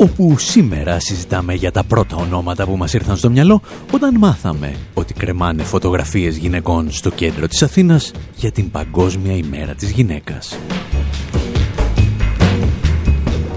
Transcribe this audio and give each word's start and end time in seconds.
Όπου 0.00 0.38
σήμερα 0.38 1.00
συζητάμε 1.00 1.54
για 1.54 1.72
τα 1.72 1.84
πρώτα 1.84 2.16
ονόματα 2.16 2.64
που 2.64 2.76
μας 2.76 2.92
ήρθαν 2.92 3.16
στο 3.16 3.30
μυαλό 3.30 3.60
όταν 3.90 4.18
μάθαμε 4.18 4.74
ότι 4.94 5.14
κρεμάνε 5.14 5.62
φωτογραφίες 5.62 6.36
γυναικών 6.36 6.90
στο 6.90 7.10
κέντρο 7.10 7.46
της 7.46 7.62
Αθήνας 7.62 8.12
για 8.36 8.50
την 8.50 8.70
Παγκόσμια 8.70 9.36
ημέρα 9.36 9.74
της 9.74 9.90
γυναίκας. 9.90 10.58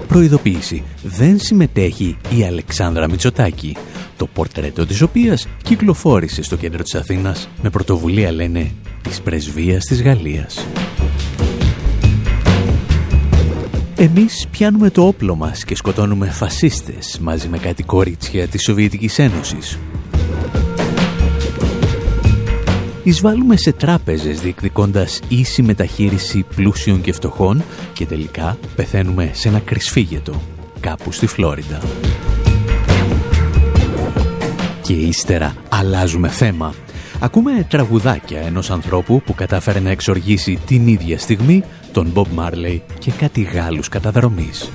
Προειδοποίηση. 0.08 0.82
Δεν 1.02 1.38
συμμετέχει 1.38 2.16
η 2.36 2.44
Αλεξάνδρα 2.44 3.08
Μητσοτάκη, 3.08 3.76
το 4.16 4.26
πορτρέτο 4.26 4.86
της 4.86 5.02
οποίας 5.02 5.46
κυκλοφόρησε 5.62 6.42
στο 6.42 6.56
κέντρο 6.56 6.82
της 6.82 6.94
Αθήνας 6.94 7.48
με 7.62 7.70
πρωτοβουλία, 7.70 8.32
λένε, 8.32 8.70
της 9.02 9.20
πρεσβείας 9.20 9.84
της 9.84 10.02
Γαλλίας. 10.02 10.66
Εμείς 14.02 14.46
πιάνουμε 14.50 14.90
το 14.90 15.06
όπλο 15.06 15.34
μας 15.34 15.64
και 15.64 15.76
σκοτώνουμε 15.76 16.30
φασίστες 16.30 17.18
μαζί 17.20 17.48
με 17.48 17.58
κάτι 17.58 17.82
κορίτσια 17.82 18.48
της 18.48 18.62
Σοβιετικής 18.62 19.18
Ένωσης. 19.18 19.78
Εισβάλλουμε 23.02 23.56
σε 23.56 23.72
τράπεζες 23.72 24.40
διεκδικώντας 24.40 25.20
ίση 25.28 25.62
μεταχείριση 25.62 26.44
πλούσιων 26.56 27.00
και 27.00 27.12
φτωχών 27.12 27.62
και 27.92 28.06
τελικά 28.06 28.58
πεθαίνουμε 28.76 29.30
σε 29.32 29.48
ένα 29.48 29.58
κρυσφύγετο 29.58 30.42
κάπου 30.80 31.12
στη 31.12 31.26
Φλόριντα. 31.26 31.80
Και 34.82 34.92
ύστερα 34.92 35.54
αλλάζουμε 35.68 36.28
θέμα. 36.28 36.74
Ακούμε 37.24 37.66
τραγουδάκια 37.68 38.40
ενός 38.40 38.70
ανθρώπου 38.70 39.22
που 39.22 39.34
κατάφερε 39.34 39.80
να 39.80 39.90
εξοργήσει 39.90 40.58
την 40.66 40.86
ίδια 40.86 41.18
στιγμή 41.18 41.64
τον 41.92 42.12
Bob 42.14 42.26
Marley 42.38 42.80
και 42.98 43.10
κάτι 43.10 43.42
Γάλλους 43.42 43.88
καταδρομής. 43.88 44.70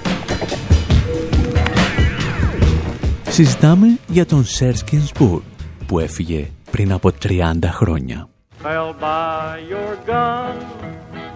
Συζητάμε 3.30 3.88
για 4.08 4.26
τον 4.26 4.46
Σέρσκιν 4.46 5.06
Σπουρ 5.06 5.42
που 5.88 6.00
έφυγε 6.00 6.50
πριν 6.72 6.92
από 6.92 7.12
30 7.24 7.40
χρόνια. 7.64 8.30
Fell 8.64 8.94
by 9.02 9.58
your 9.74 9.94
gun, 10.12 10.56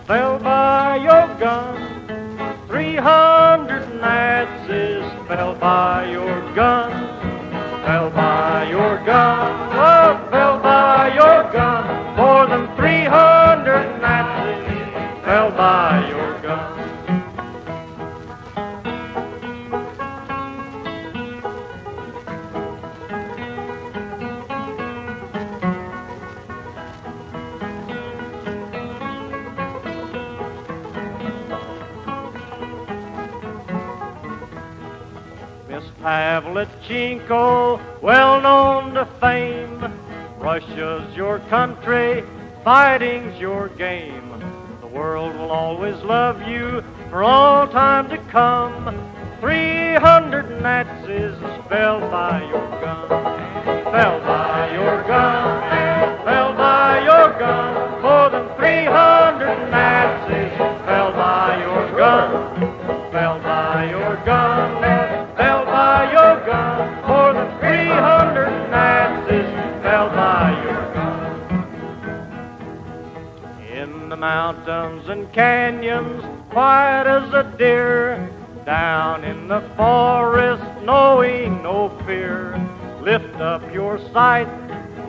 fell 0.07 0.35
by 0.49 0.97
your 1.07 1.27
gun, 1.43 1.75
300 2.67 4.01
Nazis 4.05 5.05
fell 5.27 5.53
by 5.67 5.97
your 6.15 6.37
gun, 6.59 6.91
fell 7.85 8.09
by 8.21 8.57
your 8.73 8.95
gun, 9.11 9.60
by 15.31 16.09
your 16.09 16.41
gun. 16.41 16.77
Miss 35.69 35.85
Pavlichenko, 36.01 37.79
well 38.01 38.41
known 38.41 38.95
to 38.95 39.05
fame, 39.21 39.93
Russia's 40.39 41.15
your 41.15 41.39
country, 41.47 42.25
fighting's 42.65 43.39
your 43.39 43.69
game. 43.69 44.30
World 44.93 45.35
will 45.37 45.51
always 45.51 45.95
love 46.03 46.41
you 46.47 46.83
for 47.09 47.23
all 47.23 47.65
time 47.69 48.09
to 48.09 48.17
come. 48.29 48.83
300 49.39 50.61
Nazis 50.61 51.33
fell 51.69 52.01
by 52.11 52.41
your 52.49 52.69
gun, 52.81 53.07
fell 53.85 54.19
by 54.19 54.69
your 54.73 55.03
gun, 55.03 56.25
fell 56.25 56.53
by 56.55 57.01
your 57.03 57.39
gun. 57.39 58.01
More 58.01 58.29
than 58.29 58.55
300 58.57 59.71
Nazis 59.71 60.57
fell 60.85 61.11
by 61.13 61.57
your 61.61 61.97
gun, 61.97 62.60
mountains 74.21 75.09
and 75.09 75.33
canyons, 75.33 76.23
quiet 76.51 77.07
as 77.07 77.33
a 77.33 77.43
deer. 77.57 78.29
Down 78.67 79.23
in 79.23 79.47
the 79.47 79.61
forest, 79.75 80.63
knowing 80.83 81.63
no 81.63 81.89
fear. 82.05 82.55
Lift 83.01 83.35
up 83.37 83.63
your 83.73 83.97
sight, 84.13 84.47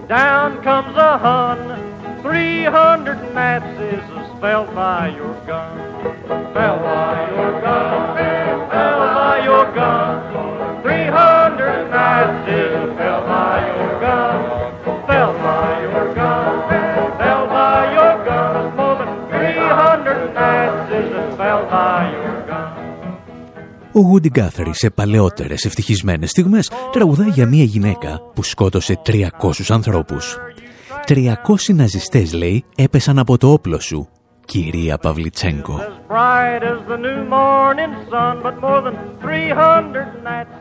down 0.08 0.62
comes 0.62 0.96
a 0.96 1.18
Hun. 1.18 2.22
300 2.22 3.34
Nazis 3.34 4.00
is 4.00 4.40
fell 4.40 4.64
by 4.72 5.08
your 5.08 5.34
gun. 5.44 5.76
Fell 6.54 6.78
by 6.78 7.30
your 7.34 7.60
gun, 7.60 8.16
fell 8.70 8.98
by 9.12 9.44
your 9.44 9.74
gun. 9.74 10.82
300 10.82 11.90
Nazis 11.90 12.96
fell 12.96 13.26
by 13.26 13.76
your 13.76 14.00
gun. 14.00 14.61
Ο 23.94 24.00
Woody 24.12 24.38
Guthrie 24.38 24.70
σε 24.70 24.91
παλαιότερες 24.91 25.64
ευτυχισμένες 25.64 26.30
στιγμές 26.30 26.70
τραγουδάει 26.92 27.28
για 27.28 27.47
μια 27.47 27.64
γυναίκα 27.64 28.20
που 28.34 28.42
σκότωσε 28.42 29.00
300 29.06 29.26
ανθρώπους. 29.69 30.36
300 31.06 31.75
ναζιστές, 31.75 32.32
λέει, 32.32 32.64
έπεσαν 32.76 33.19
από 33.19 33.38
το 33.38 33.52
όπλο 33.52 33.81
σου, 33.81 34.08
κυρία 34.44 34.98
Παυλιτσέγκο. 34.98 35.78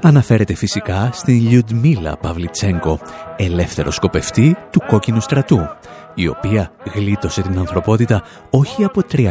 Αναφέρεται 0.01 0.53
φυσικά 0.53 1.09
στην 1.13 1.41
Λιουντμίλα 1.41 2.17
Παυλιτσέγκο, 2.17 2.99
ελεύθερο 3.37 3.91
σκοπευτή 3.91 4.55
του 4.71 4.81
κόκκινου 4.87 5.21
στρατού, 5.21 5.59
η 6.15 6.27
οποία 6.27 6.71
γλίτωσε 6.93 7.41
την 7.41 7.57
ανθρωπότητα 7.57 8.23
όχι 8.49 8.83
από 8.83 9.01
300, 9.11 9.25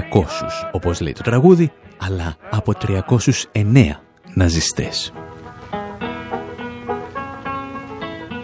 όπως 0.72 1.00
λέει 1.00 1.12
το 1.12 1.22
τραγούδι, 1.22 1.72
αλλά 2.00 2.36
από 2.50 2.72
309 3.52 4.00
ναζιστές. 4.34 5.12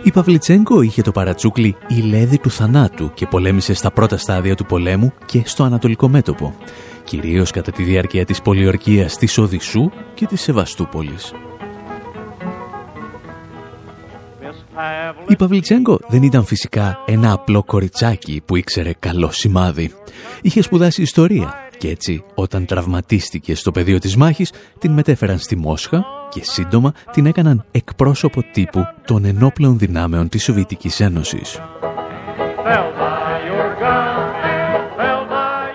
Η 0.02 0.12
Παυλιτσέγκο 0.12 0.80
είχε 0.82 1.02
το 1.02 1.12
παρατσούκλι 1.12 1.76
«Η 1.88 2.00
Λέδη 2.00 2.38
του 2.38 2.50
θανάτου» 2.50 3.10
και 3.14 3.26
πολέμησε 3.26 3.74
στα 3.74 3.90
πρώτα 3.90 4.16
στάδια 4.16 4.54
του 4.54 4.64
πολέμου 4.64 5.12
και 5.26 5.42
στο 5.44 5.64
Ανατολικό 5.64 6.08
μέτωπο, 6.08 6.54
κυρίως 7.04 7.50
κατά 7.50 7.72
τη 7.72 7.82
διάρκεια 7.82 8.24
της 8.24 8.42
πολιορκίας 8.42 9.16
της 9.16 9.38
Οδυσσού 9.38 9.90
και 10.14 10.26
της 10.26 10.40
Σεβαστούπολης. 10.40 11.32
Η 15.28 15.36
Παυλιτσέγκο 15.36 15.98
δεν 16.08 16.22
ήταν 16.22 16.44
φυσικά 16.44 17.02
ένα 17.06 17.32
απλό 17.32 17.62
κοριτσάκι 17.62 18.42
που 18.44 18.56
ήξερε 18.56 18.92
καλό 18.98 19.30
σημάδι. 19.30 19.92
Είχε 20.42 20.62
σπουδάσει 20.62 21.02
ιστορία 21.02 21.65
και 21.78 21.88
έτσι 21.88 22.24
όταν 22.34 22.66
τραυματίστηκε 22.66 23.54
στο 23.54 23.70
πεδίο 23.70 23.98
της 23.98 24.16
μάχης 24.16 24.52
την 24.78 24.92
μετέφεραν 24.92 25.38
στη 25.38 25.56
Μόσχα 25.56 26.04
και 26.30 26.40
σύντομα 26.44 26.92
την 27.12 27.26
έκαναν 27.26 27.64
εκπρόσωπο 27.70 28.42
τύπου 28.52 28.80
των 29.06 29.24
ενόπλων 29.24 29.78
δυνάμεων 29.78 30.28
της 30.28 30.42
Σοβιετικής 30.42 31.00
Ένωσης. 31.00 31.60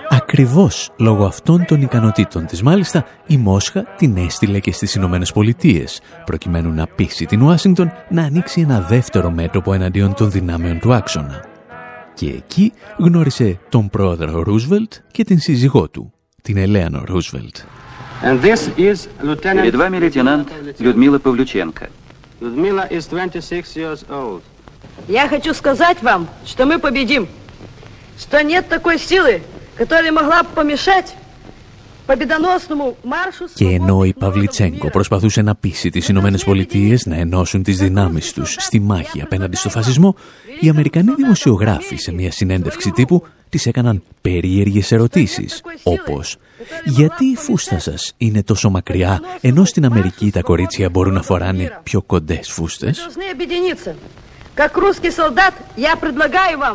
Ακριβώς 0.09 0.89
λόγω 0.97 1.25
αυτών 1.25 1.65
των 1.65 1.81
ικανοτήτων 1.81 2.45
της 2.45 2.61
μάλιστα, 2.61 3.05
η 3.27 3.37
Μόσχα 3.37 3.83
την 3.97 4.17
έστειλε 4.17 4.59
και 4.59 4.71
στις 4.71 4.95
Ηνωμένες 4.95 5.31
Πολιτείες, 5.31 6.01
προκειμένου 6.25 6.71
να 6.71 6.87
πείσει 6.87 7.25
την 7.25 7.41
Ουάσιγκτον 7.41 7.91
να 8.09 8.23
ανοίξει 8.23 8.61
ένα 8.61 8.81
δεύτερο 8.81 9.31
μέτωπο 9.31 9.73
εναντίον 9.73 10.13
των 10.13 10.31
δυνάμεων 10.31 10.79
του 10.79 10.93
άξονα 10.93 11.50
Και 12.20 12.26
εκεί 12.26 12.72
γνώρισε 12.98 13.58
τον 13.68 13.88
πρόεδρο 13.88 14.42
Ρούσβελτ 14.42 14.92
και 15.10 15.24
την 15.24 15.38
σύζυγό 15.38 15.88
του, 15.88 16.12
την 16.42 16.56
Ελέανο 16.56 17.02
Ρούσβελτ. 17.06 17.56
Перед 19.42 19.74
вами 19.74 19.98
лейтенант 19.98 20.48
Людмила 20.78 21.18
Павлюченко. 21.18 21.88
Людмила 22.40 22.88
is 22.90 23.06
26 23.08 23.76
years 23.76 24.00
old. 24.08 24.40
Я 25.08 25.28
хочу 25.28 25.52
сказать 25.54 26.02
вам, 26.02 26.28
что 26.44 26.64
мы 26.66 26.78
победим. 26.78 27.28
что 28.18 28.42
нет 28.42 28.68
такой 28.68 28.98
силы, 28.98 29.42
которая 29.76 30.12
могла 30.12 30.42
бы 30.42 30.48
помешать 30.50 31.14
και 33.53 33.65
ενώ 33.65 34.03
η 34.03 34.13
Παυλιτσέγκο 34.13 34.89
προσπαθούσε 34.89 35.41
να 35.41 35.55
πείσει 35.55 35.89
τις 35.89 36.07
Ηνωμένες 36.07 36.43
Πολιτείες 36.43 37.05
να 37.05 37.15
ενώσουν 37.15 37.63
τις 37.63 37.77
δυνάμεις 37.77 38.33
τους 38.33 38.55
στη 38.59 38.79
μάχη 38.79 39.21
απέναντι 39.21 39.55
στο 39.55 39.69
φασισμό, 39.69 40.15
οι 40.59 40.69
Αμερικανοί 40.69 41.13
δημοσιογράφοι 41.15 41.95
σε 41.95 42.11
μια 42.11 42.31
συνέντευξη 42.31 42.91
τύπου 42.91 43.23
τις 43.49 43.65
έκαναν 43.65 44.03
περίεργες 44.21 44.91
ερωτήσεις, 44.91 45.61
όπως 45.83 46.37
«Γιατί 46.85 47.25
η 47.25 47.35
φούστα 47.35 47.79
σας 47.79 48.13
είναι 48.17 48.43
τόσο 48.43 48.69
μακριά, 48.69 49.19
ενώ 49.41 49.65
στην 49.65 49.85
Αμερική 49.85 50.31
τα 50.31 50.41
κορίτσια 50.41 50.89
μπορούν 50.89 51.13
να 51.13 51.21
φοράνε 51.21 51.79
πιο 51.83 52.01
κοντές 52.01 52.49
φούστες» 52.51 53.07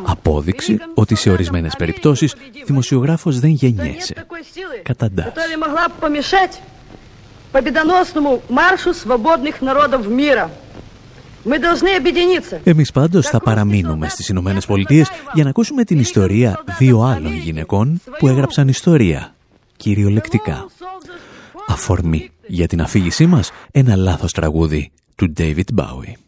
Απόδειξη 0.05 0.79
ότι 0.95 1.15
σε 1.15 1.31
ορισμένες 1.31 1.77
περιπτώσεις 1.77 2.35
δημοσιογράφος 2.67 3.41
δεν 3.41 3.51
γεννιέσαι. 3.51 4.15
Καταντάς. 4.83 5.33
Εμείς 12.65 12.93
πάντως 12.93 13.27
θα 13.27 13.41
παραμείνουμε 13.41 14.09
στις 14.09 14.29
Ηνωμένες 14.29 14.67
Πολιτείες 14.67 15.11
για 15.33 15.45
να 15.45 15.51
ακούσουμε 15.51 15.85
την 15.85 15.99
ιστορία 15.99 16.65
δύο 16.79 17.01
άλλων 17.01 17.33
γυναικών 17.33 18.01
που 18.19 18.29
έγραψαν 18.29 18.69
ιστορία, 18.69 19.35
κυριολεκτικά. 19.77 20.67
Αφορμή 21.69 22.31
για 22.47 22.67
την 22.67 22.81
αφήγησή 22.81 23.27
μας 23.27 23.51
ένα 23.71 23.97
λάθος 23.97 24.33
τραγούδι 24.33 24.91
του 25.15 25.33
David 25.39 25.75
Bowie. 25.75 26.26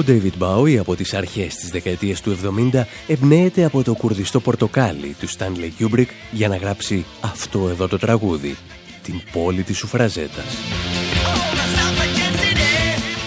Ο 0.00 0.04
David 0.06 0.42
Bowie 0.42 0.76
από 0.76 0.96
τις 0.96 1.14
αρχές 1.14 1.54
της 1.54 1.70
δεκαετίας 1.70 2.20
του 2.20 2.36
70 2.72 2.82
εμπνέεται 3.06 3.64
από 3.64 3.82
το 3.82 3.94
κουρδιστό 3.94 4.40
πορτοκάλι 4.40 5.16
του 5.20 5.28
Stanley 5.28 5.70
Kubrick 5.80 6.06
για 6.30 6.48
να 6.48 6.56
γράψει 6.56 7.04
αυτό 7.20 7.68
εδώ 7.68 7.88
το 7.88 7.98
τραγούδι, 7.98 8.56
την 9.02 9.20
πόλη 9.32 9.62
της 9.62 9.78
Σουφραζέτας. 9.78 10.56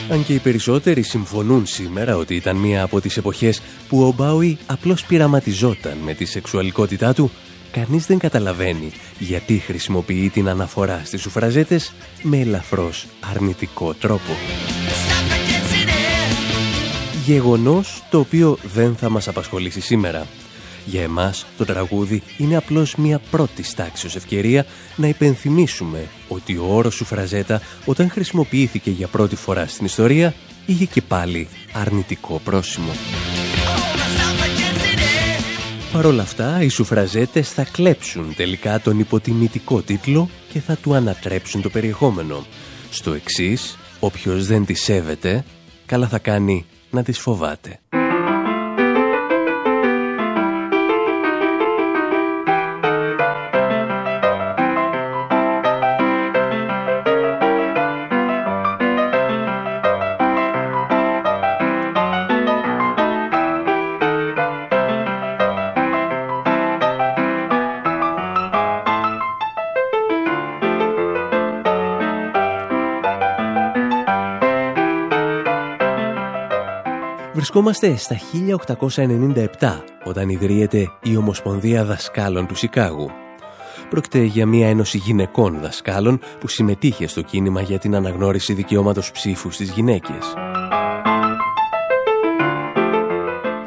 Αν 0.09 0.25
και 0.25 0.33
οι 0.33 0.39
περισσότεροι 0.39 1.01
συμφωνούν 1.01 1.65
σήμερα 1.65 2.17
ότι 2.17 2.35
ήταν 2.35 2.55
μία 2.55 2.83
από 2.83 3.01
τις 3.01 3.17
εποχές 3.17 3.61
που 3.89 4.03
ο 4.03 4.11
Μπάουι 4.11 4.57
απλώς 4.65 5.05
πειραματιζόταν 5.05 5.97
με 5.97 6.13
τη 6.13 6.25
σεξουαλικότητά 6.25 7.13
του, 7.13 7.31
κανείς 7.71 8.05
δεν 8.05 8.17
καταλαβαίνει 8.17 8.91
γιατί 9.19 9.57
χρησιμοποιεί 9.57 10.29
την 10.29 10.49
αναφορά 10.49 11.01
στις 11.05 11.21
σουφραζέτες 11.21 11.93
με 12.21 12.37
ελαφρώς 12.39 13.05
αρνητικό 13.31 13.93
τρόπο 13.93 14.31
γεγονός 17.25 18.03
το 18.09 18.19
οποίο 18.19 18.57
δεν 18.73 18.95
θα 18.95 19.09
μας 19.09 19.27
απασχολήσει 19.27 19.81
σήμερα. 19.81 20.27
Για 20.85 21.01
εμάς 21.01 21.45
το 21.57 21.65
τραγούδι 21.65 22.23
είναι 22.37 22.55
απλώς 22.55 22.95
μια 22.95 23.21
πρώτη 23.31 23.63
τάξης 23.75 24.15
ευκαιρία 24.15 24.65
να 24.95 25.07
υπενθυμίσουμε 25.07 26.07
ότι 26.27 26.57
ο 26.57 26.65
όρος 26.69 26.95
σουφραζέτα 26.95 27.61
όταν 27.85 28.09
χρησιμοποιήθηκε 28.09 28.91
για 28.91 29.07
πρώτη 29.07 29.35
φορά 29.35 29.67
στην 29.67 29.85
ιστορία 29.85 30.33
είχε 30.65 30.85
και 30.85 31.01
πάλι 31.01 31.47
αρνητικό 31.73 32.41
πρόσημο. 32.43 32.91
Παρ' 35.93 36.05
όλα 36.05 36.21
αυτά, 36.21 36.61
οι 36.61 36.67
σουφραζέτες 36.67 37.49
θα 37.49 37.63
κλέψουν 37.63 38.35
τελικά 38.35 38.79
τον 38.79 38.99
υποτιμητικό 38.99 39.81
τίτλο 39.81 40.29
και 40.51 40.59
θα 40.59 40.75
του 40.75 40.93
ανατρέψουν 40.93 41.61
το 41.61 41.69
περιεχόμενο. 41.69 42.45
Στο 42.89 43.13
εξής, 43.13 43.77
όποιος 43.99 44.45
δεν 44.45 44.65
τη 44.65 44.73
σέβεται, 44.73 45.43
καλά 45.85 46.07
θα 46.07 46.19
κάνει 46.19 46.65
να 46.93 47.03
τις 47.03 47.19
φοβάται. 47.19 47.79
Βρισκόμαστε 77.53 77.95
στα 77.95 78.17
1897 79.59 79.81
όταν 80.03 80.29
ιδρύεται 80.29 80.91
η 81.03 81.17
Ομοσπονδία 81.17 81.85
Δασκάλων 81.85 82.47
του 82.47 82.55
Σικάγου. 82.55 83.09
Πρόκειται 83.89 84.19
για 84.19 84.45
μια 84.45 84.69
ένωση 84.69 84.97
γυναικών 84.97 85.59
δασκάλων 85.61 86.19
που 86.39 86.47
συμμετείχε 86.47 87.07
στο 87.07 87.21
κίνημα 87.21 87.61
για 87.61 87.79
την 87.79 87.95
αναγνώριση 87.95 88.53
δικαιώματος 88.53 89.11
ψήφους 89.11 89.53
στις 89.53 89.69
γυναίκες. 89.69 90.33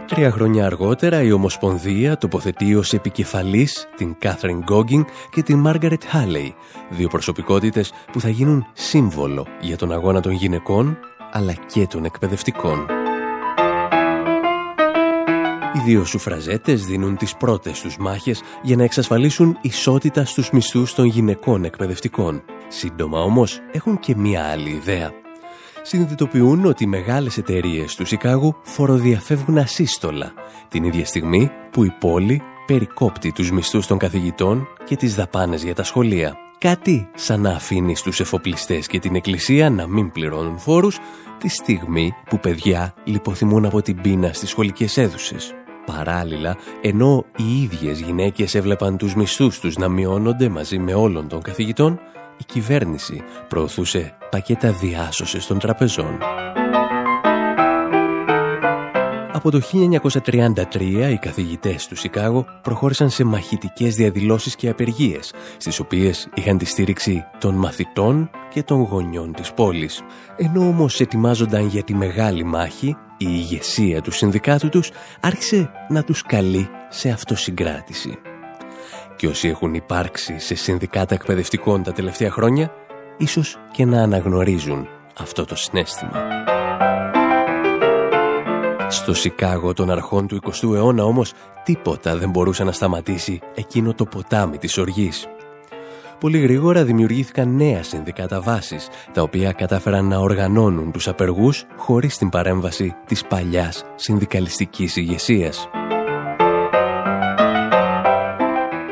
Τρία 0.07 0.31
χρόνια 0.31 0.67
αργότερα 0.67 1.23
η 1.23 1.33
Ομοσπονδία 1.33 2.17
τοποθετεί 2.17 2.75
ως 2.75 2.93
επικεφαλής 2.93 3.89
την 3.97 4.17
Κάθριν 4.19 4.59
Γκόγκινγκ 4.59 5.05
και 5.31 5.43
την 5.43 5.59
Μάργαρετ 5.59 6.03
Χάλεϊ, 6.07 6.55
δύο 6.91 7.09
προσωπικότητες 7.09 7.93
που 8.13 8.21
θα 8.21 8.29
γίνουν 8.29 8.67
σύμβολο 8.73 9.47
για 9.61 9.77
τον 9.77 9.93
αγώνα 9.93 10.21
των 10.21 10.33
γυναικών 10.33 10.99
αλλά 11.33 11.53
και 11.53 11.87
των 11.87 12.05
εκπαιδευτικών. 12.05 12.96
Οι 15.77 15.81
δύο 15.85 16.05
σουφραζέτες 16.05 16.87
δίνουν 16.87 17.17
τις 17.17 17.37
πρώτες 17.37 17.81
τους 17.81 17.97
μάχες 17.97 18.43
για 18.63 18.77
να 18.77 18.83
εξασφαλίσουν 18.83 19.59
ισότητα 19.61 20.25
στους 20.25 20.51
μισθούς 20.51 20.95
των 20.95 21.05
γυναικών 21.05 21.65
εκπαιδευτικών. 21.65 22.43
Σύντομα 22.69 23.21
όμως 23.21 23.61
έχουν 23.73 23.99
και 23.99 24.17
μία 24.17 24.45
άλλη 24.45 24.71
ιδέα. 24.71 25.11
Συνειδητοποιούν 25.83 26.65
ότι 26.65 26.85
οι 26.85 26.87
μεγάλες 26.87 27.39
εταιρείες 27.39 27.95
του 27.95 28.07
Σικάγου 28.07 28.57
φοροδιαφεύγουν 28.63 29.59
ασύστολα 29.59 30.33
την 30.69 30.85
ίδια 30.85 31.05
στιγμή 31.05 31.51
που 31.71 31.85
η 31.85 31.91
πόλη 32.01 32.43
περικόπτει 32.67 33.33
τους 33.33 33.51
μισθούς 33.51 33.87
των 33.87 33.99
καθηγητών 33.99 34.69
και 34.85 34.97
τις 34.97 35.15
δαπάνες 35.15 35.63
για 35.63 35.75
τα 35.75 35.83
σχολεία. 35.83 36.37
Κάτι 36.59 37.09
σαν 37.15 37.41
να 37.41 37.51
αφήνει 37.51 37.97
στους 37.97 38.21
εφοπλιστές 38.21 38.87
και 38.87 38.99
την 38.99 39.15
εκκλησία 39.15 39.71
να 39.71 39.87
μην 39.87 40.13
πληρώνουν 40.13 40.59
φόρους 40.59 40.99
τη 41.39 41.49
στιγμή 41.49 42.15
που 42.29 42.41
παιδιά 42.41 42.95
λιποθυμούν 43.05 43.65
από 43.65 43.83
την 43.83 44.01
πείνα 44.01 44.33
στις 44.33 44.49
σχολικές 44.49 44.97
έδουσες. 44.97 45.55
Παράλληλα, 45.87 46.57
ενώ 46.83 47.25
οι 47.37 47.63
ίδιες 47.63 48.01
γυναίκες 48.01 48.55
έβλεπαν 48.55 48.97
τους 48.97 49.15
μισθούς 49.15 49.61
τους 49.61 49.77
να 49.77 49.89
μειώνονται 49.89 50.49
μαζί 50.49 50.79
με 50.79 50.95
όλων 50.95 51.29
των 51.29 51.43
καθηγητών, 51.43 52.01
η 52.39 52.45
κυβέρνηση 52.45 53.23
προωθούσε 53.49 54.17
πακέτα 54.31 54.73
διάσωσης 54.73 55.47
των 55.47 55.59
τραπεζών. 55.59 56.19
Από 59.37 59.51
το 59.51 59.61
1933 59.73 61.11
οι 61.11 61.17
καθηγητές 61.17 61.87
του 61.87 61.97
Σικάγο 61.97 62.47
προχώρησαν 62.63 63.11
σε 63.11 63.25
μαχητικές 63.25 63.95
διαδηλώσεις 63.95 64.57
και 64.57 64.69
απεργίες, 64.69 65.33
στις 65.57 65.79
οποίες 65.79 66.29
είχαν 66.35 66.59
τη 66.59 66.65
στήριξη 66.65 67.25
των 67.39 67.55
μαθητών 67.55 68.31
και 68.51 68.63
των 68.63 68.83
γονιών 68.83 69.33
της 69.33 69.53
πόλης. 69.53 70.03
Ενώ 70.37 70.61
όμως 70.61 71.01
ετοιμάζονταν 71.01 71.67
για 71.67 71.83
τη 71.83 71.95
μεγάλη 71.95 72.45
μάχη, 72.45 72.89
η 73.19 73.27
ηγεσία 73.29 74.03
του 74.03 74.11
συνδικάτου 74.11 74.69
τους 74.69 74.91
άρχισε 75.21 75.71
να 75.89 76.03
τους 76.03 76.23
καλεί 76.23 76.69
σε 76.89 77.09
αυτοσυγκράτηση. 77.09 78.19
Και 79.17 79.27
όσοι 79.27 79.49
έχουν 79.49 79.75
υπάρξει 79.75 80.39
σε 80.39 80.55
συνδικάτα 80.55 81.15
εκπαιδευτικών 81.15 81.83
τα 81.83 81.93
τελευταία 81.93 82.31
χρόνια, 82.31 82.71
ίσως 83.17 83.59
και 83.73 83.85
να 83.85 84.03
αναγνωρίζουν 84.03 84.89
αυτό 85.17 85.45
το 85.45 85.57
συνέστημα. 85.57 86.56
Στο 88.89 89.15
Σικάγο 89.15 89.73
των 89.73 89.91
αρχών 89.91 90.27
του 90.27 90.39
20ου 90.43 90.75
αιώνα 90.75 91.05
όμως 91.05 91.33
τίποτα 91.65 92.17
δεν 92.17 92.31
μπορούσε 92.31 92.65
να 92.65 92.73
σταματήσει 92.73 93.41
εκείνο 93.55 93.95
το 93.95 94.05
ποτάμι 94.05 94.59
της 94.59 94.79
οργής. 94.79 95.27
Πολύ 96.21 96.39
γρήγορα 96.39 96.85
δημιουργήθηκαν 96.85 97.57
νέα 97.57 97.83
συνδικάτα 97.83 98.41
βάσης, 98.41 98.89
τα 99.13 99.23
οποία 99.23 99.53
κατάφεραν 99.53 100.07
να 100.07 100.19
οργανώνουν 100.19 100.93
τους 100.93 101.09
απεργούς 101.09 101.65
χωρίς 101.77 102.19
την 102.19 102.29
παρέμβαση 102.29 102.95
της 103.07 103.25
παλιάς 103.25 103.85
συνδικαλιστικής 103.95 104.97
ηγεσίας. 104.97 105.69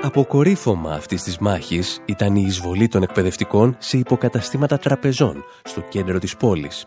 Αποκορύφωμα 0.03 0.91
αυτής 0.91 1.23
της 1.23 1.39
μάχης 1.39 2.01
ήταν 2.05 2.37
η 2.37 2.45
εισβολή 2.47 2.89
των 2.89 3.03
εκπαιδευτικών 3.03 3.77
σε 3.79 3.99
υποκαταστήματα 3.99 4.79
τραπεζών 4.79 5.45
στο 5.63 5.81
κέντρο 5.81 6.19
της 6.19 6.37
πόλης 6.37 6.87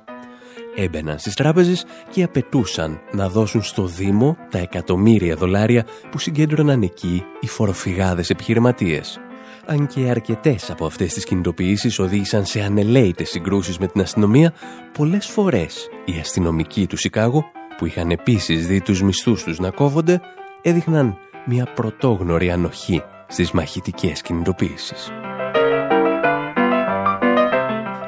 έμπαιναν 0.77 1.19
στις 1.19 1.33
τράπεζες 1.33 1.85
και 2.09 2.23
απαιτούσαν 2.23 2.99
να 3.11 3.29
δώσουν 3.29 3.63
στο 3.63 3.85
Δήμο 3.85 4.37
τα 4.49 4.57
εκατομμύρια 4.57 5.35
δολάρια 5.35 5.85
που 6.11 6.19
συγκέντρωναν 6.19 6.81
εκεί 6.81 7.23
οι 7.39 7.47
φοροφυγάδες 7.47 8.29
επιχειρηματίες. 8.29 9.19
Αν 9.65 9.87
και 9.87 10.09
αρκετές 10.09 10.69
από 10.69 10.85
αυτές 10.85 11.13
τις 11.13 11.25
κινητοποιήσεις 11.25 11.99
οδήγησαν 11.99 12.45
σε 12.45 12.61
ανελαίτες 12.61 13.29
συγκρούσεις 13.29 13.77
με 13.77 13.87
την 13.87 14.01
αστυνομία, 14.01 14.53
πολλές 14.93 15.27
φορές 15.27 15.89
οι 16.05 16.19
αστυνομικοί 16.19 16.87
του 16.87 16.97
Σικάγο, 16.97 17.43
που 17.77 17.85
είχαν 17.85 18.11
επίσης 18.11 18.67
δει 18.67 18.81
τους 18.81 19.01
μισθούς 19.01 19.43
τους 19.43 19.59
να 19.59 19.69
κόβονται, 19.69 20.21
έδειχναν 20.61 21.17
μια 21.45 21.65
πρωτόγνωρη 21.75 22.51
ανοχή 22.51 23.03
στις 23.27 23.51
μαχητικές 23.51 24.21
κινητοποιήσεις. 24.21 25.11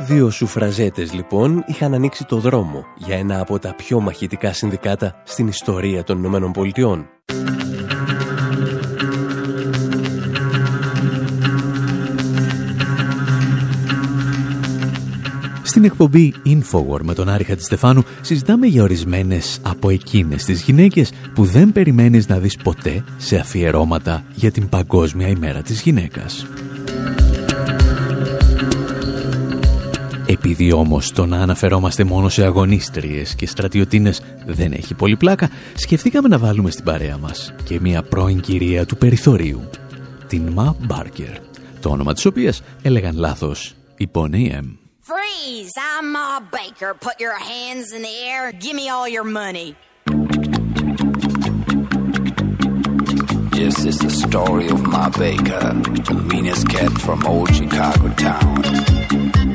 Δύο 0.01 0.29
σουφραζέτες 0.29 1.13
λοιπόν 1.13 1.63
είχαν 1.67 1.93
ανοίξει 1.93 2.25
το 2.25 2.37
δρόμο 2.37 2.85
για 2.97 3.17
ένα 3.17 3.39
από 3.39 3.59
τα 3.59 3.73
πιο 3.75 3.99
μαχητικά 3.99 4.53
συνδικάτα 4.53 5.21
στην 5.23 5.47
ιστορία 5.47 6.03
των 6.03 6.17
Ηνωμένων 6.17 6.51
Πολιτειών. 6.51 7.05
Στην 15.63 15.83
εκπομπή 15.83 16.33
Infowar 16.45 16.99
με 17.01 17.13
τον 17.13 17.29
Άρη 17.29 17.43
Χατζηστεφάνου 17.43 18.03
συζητάμε 18.21 18.67
για 18.67 18.83
ορισμένες 18.83 19.59
από 19.63 19.89
εκείνες 19.89 20.43
τις 20.43 20.61
γυναίκες 20.61 21.11
που 21.33 21.43
δεν 21.45 21.71
περιμένεις 21.71 22.27
να 22.27 22.39
δεις 22.39 22.55
ποτέ 22.55 23.03
σε 23.17 23.37
αφιερώματα 23.37 24.23
για 24.33 24.51
την 24.51 24.69
Παγκόσμια 24.69 25.27
ημέρα 25.27 25.61
της 25.61 25.81
γυναίκας. 25.81 26.45
Επειδή 30.39 30.71
όμως 30.71 31.11
το 31.11 31.25
να 31.25 31.37
αναφερόμαστε 31.37 32.03
μόνο 32.03 32.29
σε 32.29 32.43
αγωνίστριες 32.43 33.35
και 33.35 33.47
στρατιωτίνες 33.47 34.21
δεν 34.45 34.71
έχει 34.71 34.93
πολύ 34.93 35.15
πλάκα, 35.15 35.49
σκεφτήκαμε 35.75 36.27
να 36.27 36.37
βάλουμε 36.37 36.71
στην 36.71 36.83
παρέα 36.83 37.17
μας 37.17 37.53
και 37.63 37.79
μια 37.79 38.03
πρώην 38.03 38.39
κυρία 38.39 38.85
του 38.85 38.97
περιθωρίου, 38.97 39.69
την 40.27 40.51
Μα 40.53 40.75
Μπάρκερ, 40.79 41.31
το 41.79 41.89
όνομα 41.89 42.13
της 42.13 42.25
οποίας 42.25 42.61
έλεγαν 42.81 43.15
λάθος 43.17 43.75
η 43.97 44.09
Bonnie 44.13 44.51
M. 44.63 44.65
Freeze! 45.09 45.75
I'm 45.93 46.05
Ma 46.15 46.39
Baker. 46.57 46.91
Put 47.07 47.15
your 47.25 47.37
hands 47.51 47.87
in 47.95 48.01
the 48.09 48.15
air. 48.31 48.43
Give 48.63 48.75
me 48.81 48.85
all 48.93 49.07
your 49.17 49.27
money. 49.41 49.69
This 53.59 53.75
is 53.91 53.97
the 54.05 54.13
story 54.25 54.67
of 54.75 54.79
Ma 54.93 55.05
Baker, 55.25 55.65
the 56.11 56.17
meanest 56.31 56.63
cat 56.75 56.93
from 57.05 57.19
old 57.31 57.49
Chicago 57.59 58.07
town. 58.27 59.48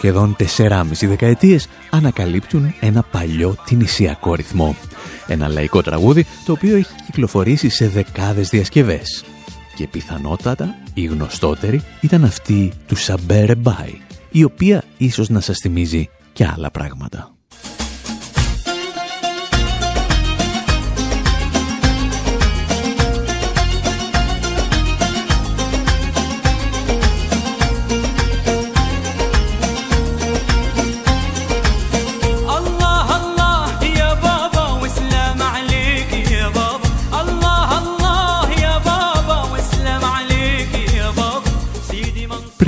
Σχεδόν 0.00 0.36
4,5 0.56 0.82
δεκαετίες 1.00 1.68
ανακαλύπτουν 1.90 2.74
ένα 2.80 3.02
παλιό 3.02 3.56
τυνησιακό 3.64 4.34
ρυθμό. 4.34 4.76
Ένα 5.26 5.48
λαϊκό 5.48 5.82
τραγούδι 5.82 6.26
το 6.44 6.52
οποίο 6.52 6.76
έχει 6.76 6.94
κυκλοφορήσει 7.06 7.68
σε 7.68 7.88
δεκάδες 7.88 8.48
διασκευές. 8.48 9.24
Και 9.74 9.88
πιθανότατα 9.88 10.74
η 10.94 11.04
γνωστότερη 11.04 11.82
ήταν 12.00 12.24
αυτή 12.24 12.72
του 12.86 12.96
Σαμπέρε 12.96 13.54
Μπάι, 13.54 13.98
η 14.30 14.44
οποία 14.44 14.84
ίσως 14.98 15.28
να 15.28 15.40
σας 15.40 15.58
θυμίζει 15.58 16.08
και 16.32 16.46
άλλα 16.46 16.70
πράγματα. 16.70 17.39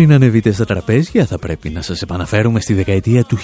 Πριν 0.02 0.14
ανεβείτε 0.14 0.52
στα 0.52 0.64
τραπέζια 0.64 1.26
θα 1.26 1.38
πρέπει 1.38 1.68
να 1.68 1.82
σας 1.82 2.02
επαναφέρουμε 2.02 2.61
στη 2.61 2.75
δεκαετία 2.75 3.24
του 3.24 3.38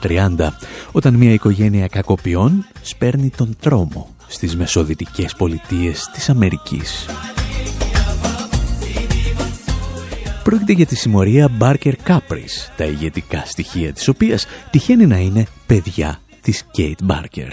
1930 0.00 0.48
όταν 0.92 1.14
μια 1.14 1.32
οικογένεια 1.32 1.86
κακοποιών 1.86 2.66
σπέρνει 2.82 3.30
τον 3.36 3.56
τρόμο 3.60 4.14
στις 4.26 4.56
μεσοδυτικές 4.56 5.34
πολιτείες 5.34 6.10
της 6.12 6.28
Αμερικής. 6.28 7.06
Πρόκειται 10.42 10.72
για 10.72 10.86
τη 10.86 10.96
συμμορία 10.96 11.50
Barker 11.60 11.94
Capris, 12.06 12.70
τα 12.76 12.84
ηγετικά 12.84 13.42
στοιχεία 13.46 13.92
της 13.92 14.08
οποίας 14.08 14.46
τυχαίνει 14.70 15.06
να 15.06 15.18
είναι 15.18 15.46
παιδιά 15.66 16.20
της 16.40 16.64
Kate 16.76 17.06
Barker. 17.10 17.50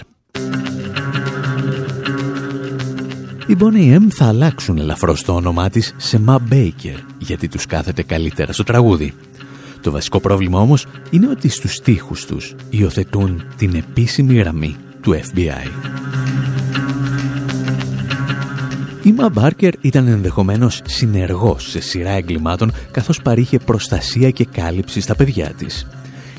Οι 3.50 3.56
Bonnie 3.60 3.96
M 3.96 4.06
θα 4.10 4.26
αλλάξουν 4.26 4.78
ελαφρώς 4.78 5.22
το 5.22 5.34
όνομά 5.34 5.68
της 5.68 5.94
σε 5.96 6.20
Ma 6.26 6.36
Baker, 6.52 6.98
γιατί 7.18 7.48
τους 7.48 7.66
κάθεται 7.66 8.02
καλύτερα 8.02 8.52
στο 8.52 8.62
τραγούδι. 8.62 9.12
Το 9.80 9.90
βασικό 9.90 10.20
πρόβλημα 10.20 10.60
όμως 10.60 10.86
είναι 11.10 11.28
ότι 11.28 11.48
στους 11.48 11.74
στίχους 11.74 12.26
τους 12.26 12.54
υιοθετούν 12.70 13.44
την 13.56 13.74
επίσημη 13.74 14.34
γραμμή 14.34 14.76
του 15.00 15.14
FBI. 15.14 15.70
Η 19.02 19.12
Μα 19.12 19.28
Μπάρκερ 19.28 19.72
ήταν 19.80 20.06
ενδεχομένως 20.06 20.80
συνεργός 20.84 21.70
σε 21.70 21.80
σειρά 21.80 22.10
εγκλημάτων 22.10 22.72
καθώς 22.90 23.22
παρήχε 23.22 23.58
προστασία 23.58 24.30
και 24.30 24.44
κάλυψη 24.44 25.00
στα 25.00 25.16
παιδιά 25.16 25.52
της. 25.56 25.86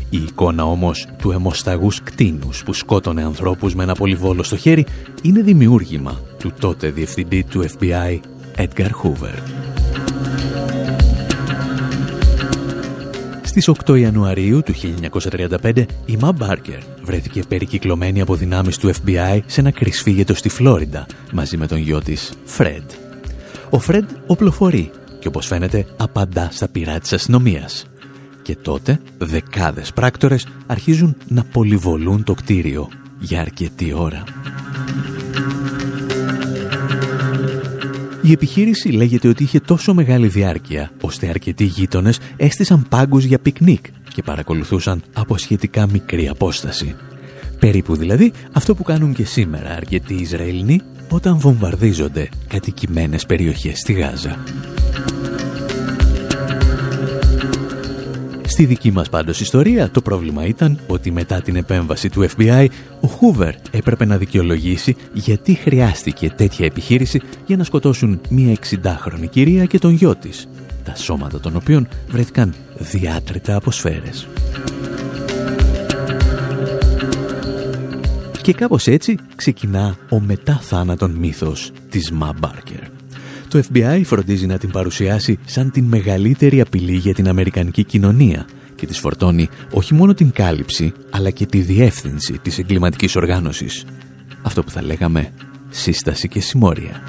Η 0.09 0.17
εικόνα 0.17 0.65
όμως 0.65 1.07
του 1.17 1.31
αιμοσταγούς 1.31 2.01
κτίνους 2.03 2.63
που 2.63 2.73
σκότωνε 2.73 3.23
ανθρώπους 3.23 3.75
με 3.75 3.83
ένα 3.83 3.93
πολυβόλο 3.93 4.43
στο 4.43 4.57
χέρι 4.57 4.85
είναι 5.21 5.41
δημιούργημα 5.41 6.19
του 6.41 6.53
τότε 6.59 6.89
διευθυντή 6.89 7.43
του 7.43 7.65
FBI 7.77 8.19
Edgar 8.57 8.89
Hoover. 9.03 9.37
Στις 13.41 13.69
8 13.85 13.99
Ιανουαρίου 13.99 14.61
του 14.61 14.73
1935 15.63 15.85
η 16.05 16.17
Μα 16.17 16.31
Μπάρκερ 16.31 16.79
βρέθηκε 17.03 17.43
περικυκλωμένη 17.47 18.21
από 18.21 18.35
δυνάμεις 18.35 18.77
του 18.77 18.91
FBI 18.93 19.39
σε 19.45 19.59
ένα 19.59 19.71
κρυσφύγετο 19.71 20.35
στη 20.35 20.49
Φλόριντα 20.49 21.05
μαζί 21.33 21.57
με 21.57 21.67
τον 21.67 21.77
γιο 21.77 22.01
της 22.01 22.33
Φρέντ. 22.45 22.89
Ο 23.69 23.79
Φρέντ 23.79 24.09
οπλοφορεί 24.27 24.91
και 25.19 25.27
όπως 25.27 25.47
φαίνεται 25.47 25.85
απαντά 25.97 26.49
στα 26.51 26.67
πειρά 26.67 26.99
της 26.99 27.13
αστυνομίας. 27.13 27.85
Και 28.41 28.55
τότε 28.55 28.99
δεκάδες 29.17 29.93
πράκτορες 29.93 30.47
αρχίζουν 30.67 31.15
να 31.27 31.43
πολυβολούν 31.43 32.23
το 32.23 32.33
κτίριο 32.33 32.89
για 33.19 33.41
αρκετή 33.41 33.93
ώρα. 33.93 34.23
Η 38.21 38.31
επιχείρηση 38.31 38.89
λέγεται 38.89 39.27
ότι 39.27 39.43
είχε 39.43 39.59
τόσο 39.59 39.93
μεγάλη 39.93 40.27
διάρκεια, 40.27 40.91
ώστε 41.01 41.27
αρκετοί 41.27 41.63
γείτονες 41.63 42.19
έστησαν 42.37 42.85
πάγκους 42.89 43.23
για 43.23 43.39
πικνίκ 43.39 43.85
και 44.13 44.21
παρακολουθούσαν 44.21 45.03
από 45.13 45.37
σχετικά 45.37 45.87
μικρή 45.91 46.27
απόσταση. 46.27 46.95
Περίπου 47.59 47.95
δηλαδή 47.95 48.31
αυτό 48.51 48.75
που 48.75 48.83
κάνουν 48.83 49.13
και 49.13 49.25
σήμερα 49.25 49.69
αρκετοί 49.69 50.13
Ισραηλινοί 50.13 50.81
όταν 51.09 51.39
βομβαρδίζονται 51.39 52.29
κατοικημένες 52.47 53.25
περιοχές 53.25 53.79
στη 53.79 53.93
Γάζα. 53.93 54.43
Στη 58.61 58.69
δική 58.69 58.91
μας 58.91 59.09
πάντως 59.09 59.41
ιστορία 59.41 59.89
το 59.89 60.01
πρόβλημα 60.01 60.45
ήταν 60.45 60.79
ότι 60.87 61.11
μετά 61.11 61.41
την 61.41 61.55
επέμβαση 61.55 62.09
του 62.09 62.29
FBI 62.29 62.67
ο 63.01 63.07
Χούβερ 63.07 63.53
έπρεπε 63.71 64.05
να 64.05 64.17
δικαιολογήσει 64.17 64.95
γιατί 65.13 65.53
χρειάστηκε 65.53 66.29
τέτοια 66.29 66.65
επιχείρηση 66.65 67.21
για 67.45 67.57
να 67.57 67.63
σκοτώσουν 67.63 68.21
μία 68.29 68.55
60χρονη 68.61 69.29
κυρία 69.29 69.65
και 69.65 69.79
τον 69.79 69.93
γιο 69.93 70.15
της, 70.15 70.47
τα 70.83 70.95
σώματα 70.95 71.39
των 71.39 71.55
οποίων 71.55 71.87
βρέθηκαν 72.07 72.53
διάτρητα 72.77 73.55
από 73.55 73.71
σφαίρες. 73.71 74.27
Και 78.41 78.53
κάπως 78.53 78.87
έτσι 78.87 79.17
ξεκινά 79.35 79.97
ο 80.09 80.19
μετά 80.19 80.59
θάνατον 80.61 81.11
μύθος 81.11 81.71
της 81.89 82.11
Μα 82.11 82.33
Μπάρκερ. 82.39 83.00
Το 83.51 83.63
FBI 83.73 84.01
φροντίζει 84.05 84.45
να 84.45 84.57
την 84.57 84.71
παρουσιάσει 84.71 85.39
σαν 85.45 85.71
την 85.71 85.83
μεγαλύτερη 85.83 86.61
απειλή 86.61 86.95
για 86.95 87.13
την 87.13 87.27
Αμερικανική 87.27 87.83
κοινωνία 87.83 88.47
και 88.75 88.85
της 88.85 88.99
φορτώνει 88.99 89.49
όχι 89.71 89.93
μόνο 89.93 90.13
την 90.13 90.31
κάλυψη, 90.31 90.93
αλλά 91.09 91.29
και 91.29 91.45
τη 91.45 91.59
διεύθυνση 91.59 92.39
της 92.41 92.57
εγκληματικής 92.57 93.15
οργάνωσης. 93.15 93.85
Αυτό 94.41 94.63
που 94.63 94.69
θα 94.69 94.81
λέγαμε 94.81 95.29
σύσταση 95.69 96.27
και 96.27 96.39
συμμόρια. 96.39 97.03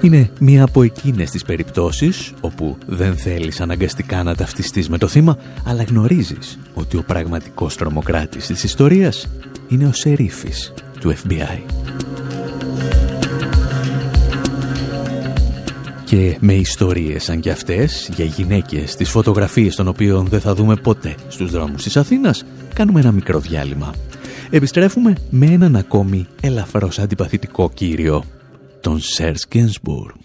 Είναι 0.00 0.30
μία 0.40 0.64
από 0.64 0.82
εκείνες 0.82 1.30
τις 1.30 1.44
περιπτώσεις 1.44 2.32
όπου 2.40 2.78
δεν 2.86 3.16
θέλεις 3.16 3.60
αναγκαστικά 3.60 4.22
να 4.22 4.34
ταυτιστείς 4.34 4.88
με 4.88 4.98
το 4.98 5.08
θύμα, 5.08 5.38
αλλά 5.64 5.82
γνωρίζεις 5.82 6.58
ότι 6.74 6.96
ο 6.96 7.02
πραγματικός 7.02 7.76
τρομοκράτης 7.76 8.46
της 8.46 8.64
ιστορίας 8.64 9.28
είναι 9.68 9.86
ο 9.86 9.92
σερίφης 9.92 10.74
του 11.00 11.14
FBI. 11.14 11.84
Και 16.14 16.36
με 16.40 16.54
ιστορίες 16.54 17.24
σαν 17.24 17.40
και 17.40 17.50
αυτές 17.50 18.10
για 18.14 18.24
γυναίκες, 18.24 18.96
τις 18.96 19.10
φωτογραφίες 19.10 19.76
των 19.76 19.88
οποίων 19.88 20.26
δεν 20.26 20.40
θα 20.40 20.54
δούμε 20.54 20.76
ποτέ 20.76 21.14
στους 21.28 21.50
δρόμους 21.50 21.82
της 21.82 21.96
Αθήνας, 21.96 22.44
κάνουμε 22.74 23.00
ένα 23.00 23.12
μικρό 23.12 23.38
διάλειμμα. 23.38 23.94
Επιστρέφουμε 24.50 25.14
με 25.30 25.46
έναν 25.46 25.76
ακόμη 25.76 26.26
ελαφρώς 26.40 26.98
αντιπαθητικό 26.98 27.70
κύριο, 27.74 28.24
τον 28.80 29.00
Σέρς 29.00 29.46
Γκένσμπουρ. 29.48 30.23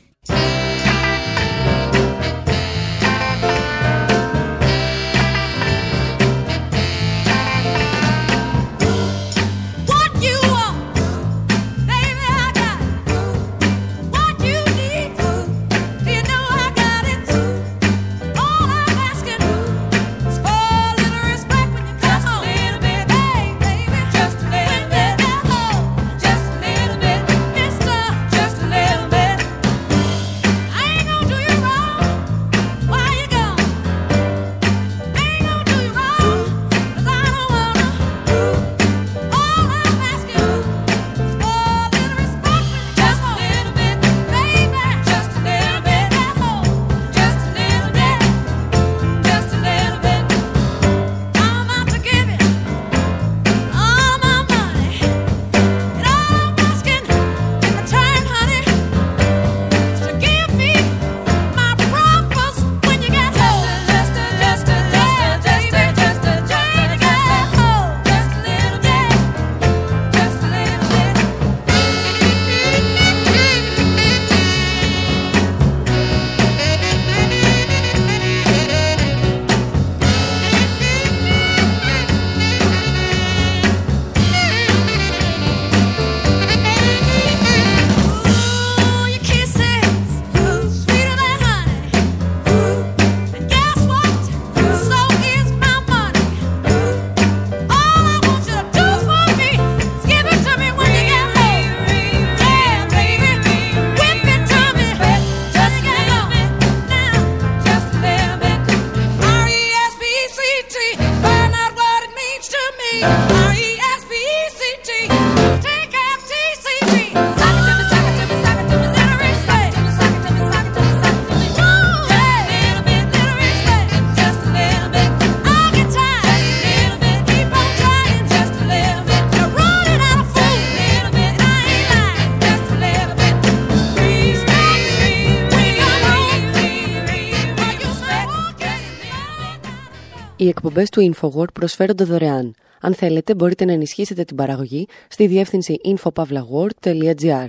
Οι 140.60 140.62
εκπομπές 140.66 140.90
του 140.90 141.14
InfoWord 141.14 141.54
προσφέρονται 141.54 142.04
δωρεάν. 142.04 142.56
Αν 142.82 142.94
θέλετε, 142.94 143.36
μπορείτε 143.36 143.66
να 143.66 143.72
ενισχύσετε 143.72 144.24
την 144.24 144.36
παραγωγή 144.36 144.88
στη 145.08 145.28
διεύθυνση 145.28 145.76
infopavlagor.gr. 145.86 147.48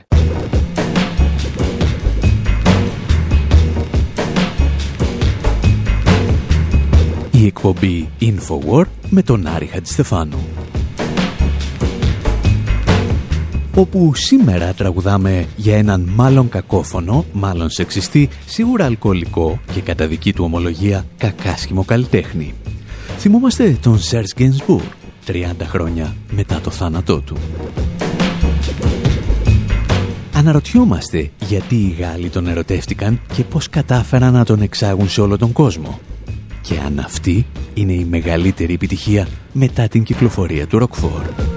Η 7.30 7.46
εκπομπή 7.46 8.08
InfoWord 8.20 8.88
με 9.08 9.22
τον 9.22 9.46
Άρη 9.46 9.66
Χατζηστεφάνου. 9.66 10.38
όπου 13.74 14.14
σήμερα 14.14 14.72
τραγουδάμε 14.72 15.46
για 15.56 15.76
έναν 15.76 16.00
μάλλον 16.14 16.48
κακόφωνο, 16.48 17.24
μάλλον 17.32 17.70
σεξιστή, 17.70 18.28
σίγουρα 18.46 18.84
αλκοολικό 18.84 19.60
και 19.72 19.80
κατά 19.80 20.06
δική 20.06 20.32
του 20.32 20.44
ομολογία 20.44 21.06
κακάσχημο 21.16 21.84
καλλιτέχνη. 21.84 22.54
Θυμόμαστε 23.20 23.78
τον 23.83 23.98
Σέρς 23.98 24.35
Γκένσμπουρ, 24.35 24.83
30 25.26 25.33
χρόνια 25.62 26.14
μετά 26.30 26.61
το 26.61 26.70
θάνατό 26.70 27.20
του. 27.20 27.37
Αναρωτιόμαστε 30.35 31.30
γιατί 31.38 31.74
οι 31.74 31.96
Γάλλοι 31.98 32.28
τον 32.28 32.46
ερωτεύτηκαν 32.46 33.20
και 33.35 33.44
πώς 33.44 33.68
κατάφεραν 33.68 34.33
να 34.33 34.44
τον 34.44 34.62
εξάγουν 34.62 35.09
σε 35.09 35.20
όλο 35.20 35.37
τον 35.37 35.52
κόσμο. 35.52 36.00
Και 36.61 36.78
αν 36.87 36.98
αυτή 36.98 37.46
είναι 37.74 37.92
η 37.92 38.04
μεγαλύτερη 38.04 38.74
επιτυχία 38.74 39.28
μετά 39.52 39.88
την 39.88 40.02
κυκλοφορία 40.02 40.66
του 40.66 40.78
Ροκφόρ. 40.78 41.49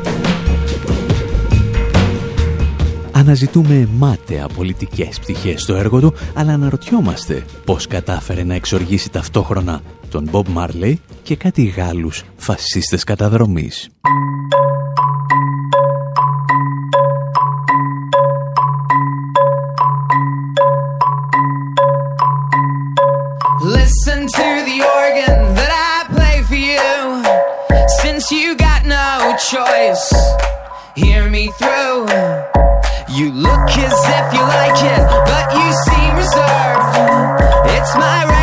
Αναζητούμε 3.26 3.88
μάταια 3.98 4.48
πολιτικές 4.48 5.20
πτυχές 5.20 5.62
στο 5.62 5.76
έργο 5.76 6.00
του, 6.00 6.14
αλλά 6.34 6.54
αναρωτιόμαστε 6.54 7.46
πώς 7.66 7.88
κατάφερε 7.88 8.44
να 8.44 8.54
εξοργήσει 8.54 9.10
ταυτόχρονα 9.10 9.82
τον 10.10 10.30
Bob 10.32 10.44
Marley 10.56 10.94
και 11.24 11.36
κάτι 11.36 11.64
Γάλλους 11.64 12.24
φασίστες 12.36 13.04
καταδρομής. 13.04 13.90
Listen 23.78 24.20
to 24.40 24.48
the 24.70 24.78
organ 25.00 25.38
that 25.60 25.72
I 25.92 25.98
play 26.16 26.38
for 26.50 26.62
you 26.72 26.90
Since 28.02 28.24
you 28.38 28.50
got 28.68 28.82
no 29.00 29.08
choice 29.54 30.06
Hear 30.96 31.22
me 31.36 31.44
through 31.60 32.53
You 33.14 33.32
look 33.32 33.70
as 33.70 33.94
if 34.18 34.34
you 34.34 34.42
like 34.42 34.82
it 34.82 35.02
But 35.30 35.54
you 35.54 35.72
seem 35.86 36.16
reserved. 36.16 37.44
It's 37.70 37.94
my 37.96 38.26
requiem 38.26 38.43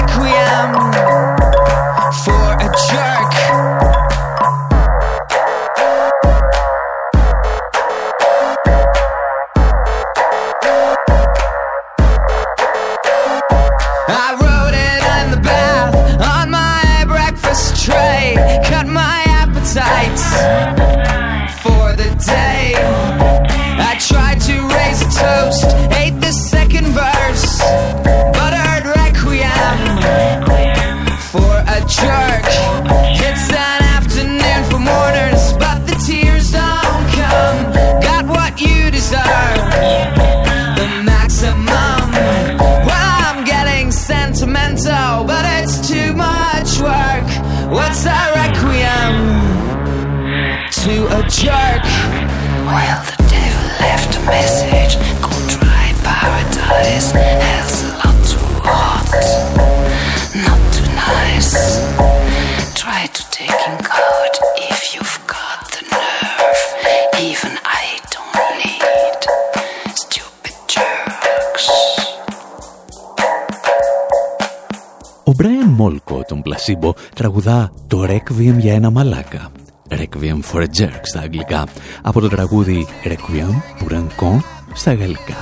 Μόλκο, 76.70 76.92
τον 76.92 76.92
Πλασίμπο, 76.92 76.92
τραγουδά 77.14 77.72
το 77.87 78.02
Requiem 78.09 78.59
για 78.59 78.74
ένα 78.74 78.90
μαλάκα. 78.90 79.50
Requiem 79.88 80.40
for 80.52 80.61
a 80.61 80.83
Jerk 80.83 81.00
στα 81.02 81.20
αγγλικά, 81.20 81.66
από 82.02 82.20
το 82.20 82.28
τραγούδι 82.28 82.87
Requiem 83.04 83.83
pour 83.83 83.92
un 83.92 84.06
con 84.20 84.40
στα 84.72 84.94
γαλλικά. 84.94 85.35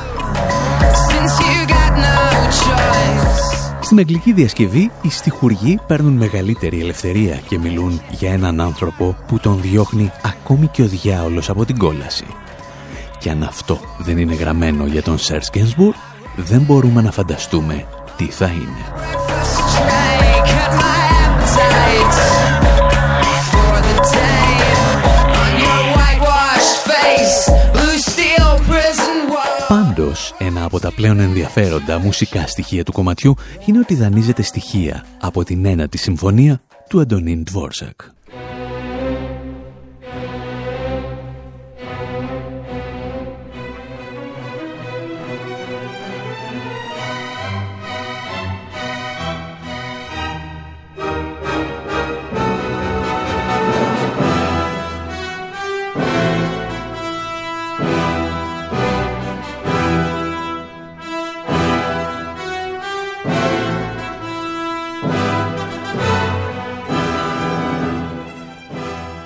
Since 1.08 1.38
you 1.40 1.68
got 1.68 1.92
no 1.96 2.48
choice. 2.48 3.82
Στην 3.82 3.98
αγγλική 3.98 4.32
διασκευή, 4.32 4.90
οι 5.02 5.10
στιχουργοί 5.10 5.78
παίρνουν 5.86 6.12
μεγαλύτερη 6.12 6.80
ελευθερία 6.80 7.40
και 7.48 7.58
μιλούν 7.58 8.00
για 8.10 8.32
έναν 8.32 8.60
άνθρωπο 8.60 9.16
που 9.26 9.38
τον 9.38 9.60
διώχνει 9.60 10.12
ακόμη 10.24 10.66
και 10.66 10.82
ο 10.82 10.86
διάολος 10.86 11.50
από 11.50 11.64
την 11.64 11.78
κόλαση. 11.78 12.26
Και 13.18 13.30
αν 13.30 13.42
αυτό 13.42 13.78
δεν 13.98 14.18
είναι 14.18 14.34
γραμμένο 14.34 14.86
για 14.86 15.02
τον 15.02 15.18
Σερ 15.18 15.42
Σκένσμπουρ, 15.42 15.94
δεν 16.36 16.60
μπορούμε 16.60 17.02
να 17.02 17.10
φανταστούμε 17.10 17.86
τι 18.16 18.24
θα 18.24 18.46
είναι. 18.46 19.27
Wall. 30.08 30.18
Πάντως, 30.18 30.34
ένα 30.38 30.64
από 30.64 30.80
τα 30.80 30.92
πλέον 30.92 31.18
ενδιαφέροντα 31.18 31.98
μουσικά 31.98 32.46
στοιχεία 32.46 32.84
του 32.84 32.92
κομματιού 32.92 33.34
είναι 33.64 33.78
ότι 33.78 33.94
δανείζεται 33.94 34.42
στοιχεία 34.42 35.04
από 35.20 35.44
την 35.44 35.64
ένατη 35.64 35.98
συμφωνία 35.98 36.60
του 36.88 37.00
Αντωνίν 37.00 37.44
Τβόρσακ. 37.44 38.00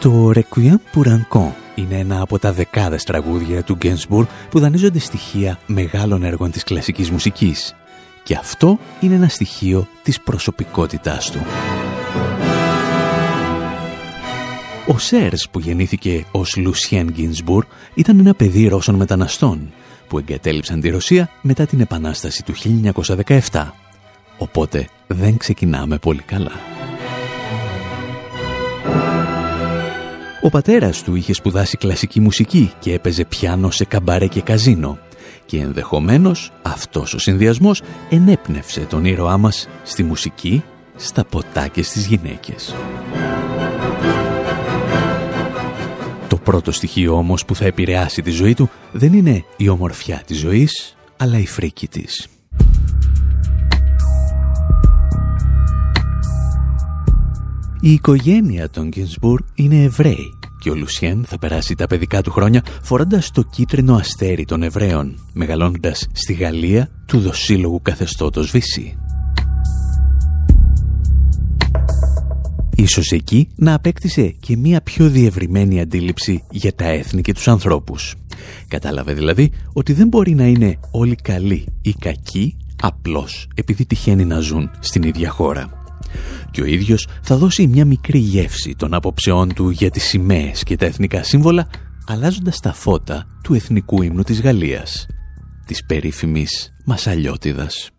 Το 0.03 0.31
Requiem 0.35 0.79
pour 0.95 1.07
un 1.07 1.39
con 1.39 1.51
είναι 1.75 1.99
ένα 1.99 2.21
από 2.21 2.39
τα 2.39 2.53
δεκάδες 2.53 3.05
τραγούδια 3.05 3.63
του 3.63 3.75
Γκένσμπουρ 3.75 4.27
που 4.51 4.59
δανείζονται 4.59 4.99
στοιχεία 4.99 5.59
μεγάλων 5.67 6.23
έργων 6.23 6.51
της 6.51 6.63
κλασικής 6.63 7.11
μουσικής. 7.11 7.75
Και 8.23 8.35
αυτό 8.35 8.79
είναι 9.01 9.15
ένα 9.15 9.29
στοιχείο 9.29 9.87
της 10.03 10.21
προσωπικότητάς 10.21 11.31
του. 11.31 11.39
Ο 14.87 14.99
Σέρς 14.99 15.49
που 15.51 15.59
γεννήθηκε 15.59 16.25
ως 16.31 16.57
Λουσιέν 16.57 17.11
Γκίνσμπουρ 17.11 17.65
ήταν 17.95 18.19
ένα 18.19 18.35
παιδί 18.35 18.69
Ρώσων 18.69 18.95
μεταναστών 18.95 19.73
που 20.09 20.19
εγκατέλειψαν 20.19 20.81
τη 20.81 20.89
Ρωσία 20.89 21.31
μετά 21.43 21.67
την 21.67 21.81
Επανάσταση 21.81 22.45
του 22.45 22.55
1917. 23.51 23.71
Οπότε 24.39 24.89
δεν 25.07 25.37
ξεκινάμε 25.37 25.99
πολύ 25.99 26.23
καλά. 26.23 26.72
Ο 30.45 30.51
πατέρας 30.51 31.03
του 31.03 31.15
είχε 31.15 31.33
σπουδάσει 31.33 31.77
κλασική 31.77 32.21
μουσική 32.21 32.73
και 32.79 32.93
έπαιζε 32.93 33.25
πιάνο 33.25 33.71
σε 33.71 33.85
καμπαρέ 33.85 34.27
και 34.27 34.41
καζίνο 34.41 34.99
και 35.47 35.59
ενδεχομένως 35.59 36.51
αυτός 36.63 37.15
ο 37.15 37.19
συνδυασμός 37.19 37.83
ενέπνευσε 38.11 38.81
τον 38.81 39.05
ήρωά 39.05 39.39
μας 39.39 39.69
στη 39.83 40.03
μουσική, 40.03 40.63
στα 40.97 41.25
ποτά 41.25 41.69
και 41.69 41.83
στις 41.83 42.07
γυναίκες. 42.07 42.75
Το 46.29 46.37
πρώτο 46.37 46.73
στοιχείο 46.73 47.17
όμως 47.17 47.45
που 47.45 47.55
θα 47.55 47.65
επηρεάσει 47.65 48.23
τη 48.23 48.31
ζωή 48.31 48.55
του 48.55 48.71
δεν 48.93 49.13
είναι 49.13 49.45
η 49.57 49.69
ομορφιά 49.69 50.23
της 50.27 50.39
ζωής, 50.39 50.97
αλλά 51.17 51.39
η 51.39 51.47
φρίκη 51.47 51.89
της. 51.89 52.29
Η 57.85 57.93
οικογένεια 57.93 58.71
των 58.71 58.89
Γκίνσμπουργκ 58.89 59.45
είναι 59.55 59.83
Εβραίοι 59.83 60.39
και 60.59 60.71
ο 60.71 60.75
Λουσιέν 60.75 61.25
θα 61.27 61.39
περάσει 61.39 61.75
τα 61.75 61.87
παιδικά 61.87 62.23
του 62.23 62.31
χρόνια 62.31 62.65
φορώντας 62.83 63.31
το 63.31 63.43
κίτρινο 63.43 63.95
αστέρι 63.95 64.45
των 64.45 64.63
Εβραίων, 64.63 65.29
μεγαλώνοντας 65.33 66.09
στη 66.13 66.33
Γαλλία 66.33 66.91
του 67.07 67.21
δοσύλλογου 67.21 67.83
καθεστώτος 67.83 68.51
Βυσσή. 68.51 68.97
Ίσως 72.77 73.11
εκεί 73.11 73.49
να 73.57 73.75
απέκτησε 73.75 74.35
και 74.41 74.57
μία 74.57 74.83
πιο 74.83 75.09
διευρυμένη 75.09 75.81
αντίληψη 75.81 76.45
για 76.51 76.75
τα 76.75 76.85
έθνη 76.85 77.21
και 77.21 77.35
τους 77.35 77.49
ανθρώπους. 77.49 78.15
Κατάλαβε 78.69 79.13
δηλαδή 79.13 79.53
ότι 79.73 79.93
δεν 79.93 80.09
μπορεί 80.09 80.35
να 80.35 80.45
είναι 80.47 80.79
όλοι 80.91 81.15
καλοί 81.15 81.67
ή 81.83 81.93
κακοί 81.93 82.57
απλώς 82.83 83.49
επειδή 83.55 83.87
τυχαίνει 83.87 84.25
να 84.25 84.39
ζουν 84.39 84.71
στην 84.81 85.03
ίδια 85.03 85.31
χώρα 85.31 85.82
και 86.51 86.61
ο 86.61 86.65
ίδιος 86.65 87.09
θα 87.23 87.37
δώσει 87.37 87.67
μια 87.67 87.85
μικρή 87.85 88.19
γεύση 88.19 88.75
των 88.79 88.95
απόψεών 88.95 89.55
του 89.55 89.71
για 89.71 89.91
τις 89.91 90.05
σημαίες 90.05 90.63
και 90.63 90.77
τα 90.77 90.87
εθνικά 90.87 91.23
σύμβολα 91.23 91.69
αλλάζοντας 92.07 92.61
τα 92.61 92.73
φώτα 92.73 93.27
του 93.43 93.55
εθνικού 93.55 94.03
ύμνου 94.03 94.23
της 94.23 94.41
Γαλλίας, 94.41 95.07
της 95.67 95.85
περίφημης 95.85 96.73
Μασαλιώτιδας. 96.85 97.91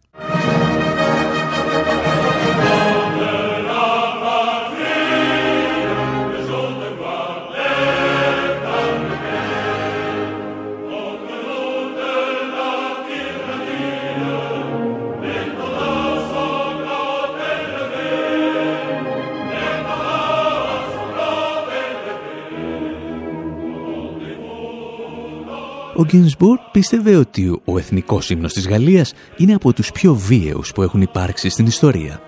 Ο 25.95 26.03
Γκίνσμπουργκ 26.03 26.59
πίστευε 26.71 27.15
ότι 27.15 27.61
ο 27.65 27.77
εθνικός 27.77 28.29
ύμνος 28.29 28.53
της 28.53 28.67
Γαλλίας 28.67 29.13
είναι 29.37 29.53
από 29.53 29.73
τους 29.73 29.91
πιο 29.91 30.13
βίαιους 30.13 30.71
που 30.71 30.81
έχουν 30.81 31.01
υπάρξει 31.01 31.49
στην 31.49 31.65
ιστορία. 31.65 32.21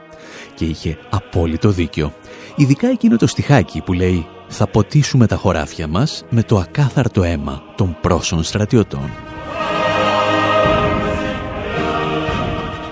Και 0.55 0.65
είχε 0.65 0.97
απόλυτο 1.09 1.69
δίκιο. 1.69 2.13
Ειδικά 2.55 2.87
εκείνο 2.87 3.17
το 3.17 3.27
στιχάκι 3.27 3.81
που 3.81 3.93
λέει 3.93 4.25
«Θα 4.47 4.67
ποτίσουμε 4.67 5.27
τα 5.27 5.35
χωράφια 5.35 5.87
μας 5.87 6.25
με 6.29 6.43
το 6.43 6.57
ακάθαρτο 6.57 7.23
αίμα 7.23 7.63
των 7.75 7.97
πρόσων 8.01 8.43
στρατιωτών». 8.43 9.11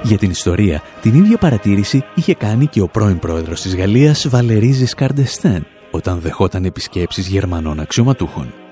Για 0.03 0.17
την 0.17 0.29
ιστορία, 0.29 0.81
την 1.01 1.15
ίδια 1.15 1.37
παρατήρηση 1.37 2.03
είχε 2.15 2.33
κάνει 2.33 2.67
και 2.67 2.81
ο 2.81 2.87
πρώην 2.87 3.19
πρόεδρος 3.19 3.61
της 3.61 3.75
Γαλλίας 3.75 4.27
Βαλερίζης 4.27 4.93
Καρντεστέν 4.93 5.65
όταν 5.91 6.19
δεχόταν 6.19 6.65
επισκέψεις 6.65 7.27
Γερμανών 7.27 7.79
αξιωματούχων. 7.79 8.62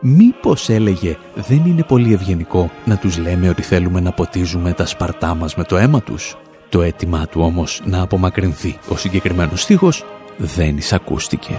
Μήπως 0.00 0.68
έλεγε 0.68 1.16
δεν 1.34 1.62
είναι 1.66 1.82
πολύ 1.82 2.12
ευγενικό 2.12 2.70
να 2.84 2.96
τους 2.96 3.18
λέμε 3.18 3.48
ότι 3.48 3.62
θέλουμε 3.62 4.00
να 4.00 4.12
ποτίζουμε 4.12 4.72
τα 4.72 4.86
σπαρτά 4.86 5.34
μας 5.34 5.54
με 5.54 5.64
το 5.64 5.76
αίμα 5.76 6.02
τους. 6.02 6.36
Το 6.68 6.82
αίτημά 6.82 7.26
του 7.26 7.40
όμως 7.40 7.82
να 7.84 8.00
απομακρυνθεί 8.00 8.78
ο 8.88 8.96
συγκεκριμένος 8.96 9.62
στίχος 9.62 10.04
δεν 10.36 10.76
εισακούστηκε. 10.76 11.58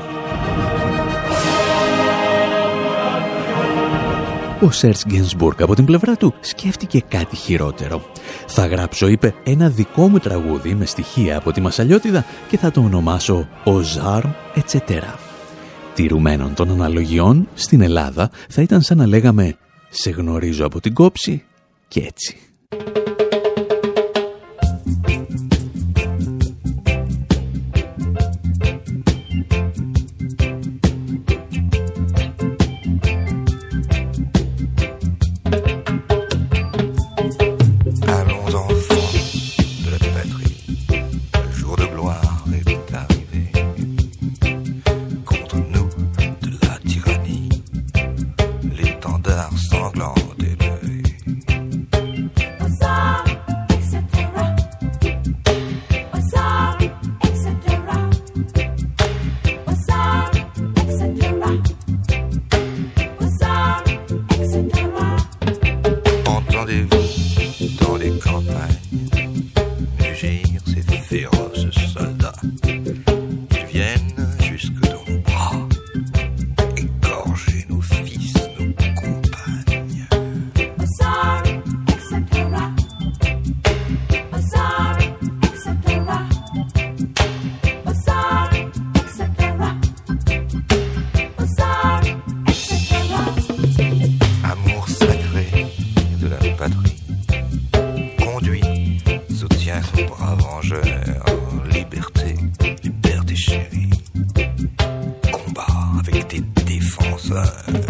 Ο 4.62 4.72
Σέρτς 4.72 5.06
Γκένσμπουργκ 5.08 5.62
από 5.62 5.76
την 5.76 5.86
πλευρά 5.86 6.16
του 6.16 6.34
σκέφτηκε 6.40 7.02
κάτι 7.08 7.36
χειρότερο. 7.36 8.02
Θα 8.48 8.66
γράψω, 8.68 9.08
είπε, 9.08 9.34
ένα 9.44 9.70
δικό 9.70 10.08
μου 10.08 10.18
τραγούδι 10.18 10.74
με 10.74 10.86
στοιχεία 10.86 11.38
από 11.38 11.52
τη 11.52 11.62
Μασαλιώτιδα 11.62 12.26
και 12.50 12.58
θα 12.58 12.72
το 12.72 12.82
ονομάσω 12.82 13.48
«Ο 13.64 13.80
Ζάρμ 13.80 14.30
Ετσετέρα» 14.54 15.27
τηρουμένων 15.98 16.54
των 16.54 16.72
αναλογιών 16.72 17.48
στην 17.54 17.82
Ελλάδα 17.82 18.30
θα 18.50 18.62
ήταν 18.62 18.82
σαν 18.82 18.98
να 18.98 19.08
λέγαμε 19.08 19.58
«Σε 19.90 20.10
γνωρίζω 20.10 20.66
από 20.66 20.80
την 20.80 20.94
κόψη» 20.94 21.44
και 21.88 22.00
έτσι. 22.00 22.38
outside. 107.32 107.87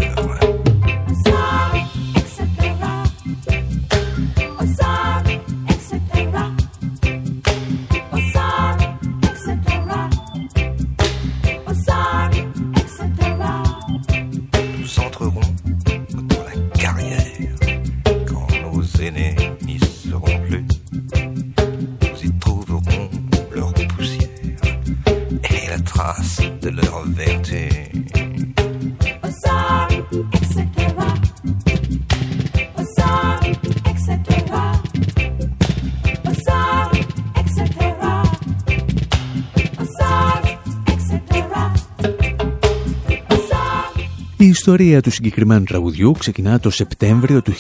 Ιστορία 44.68 45.02
του 45.02 45.12
συγκεκριμένου 45.12 45.64
τραγουδιού 45.64 46.12
ξεκινά 46.12 46.60
το 46.60 46.70
Σεπτέμβριο 46.70 47.42
του 47.42 47.54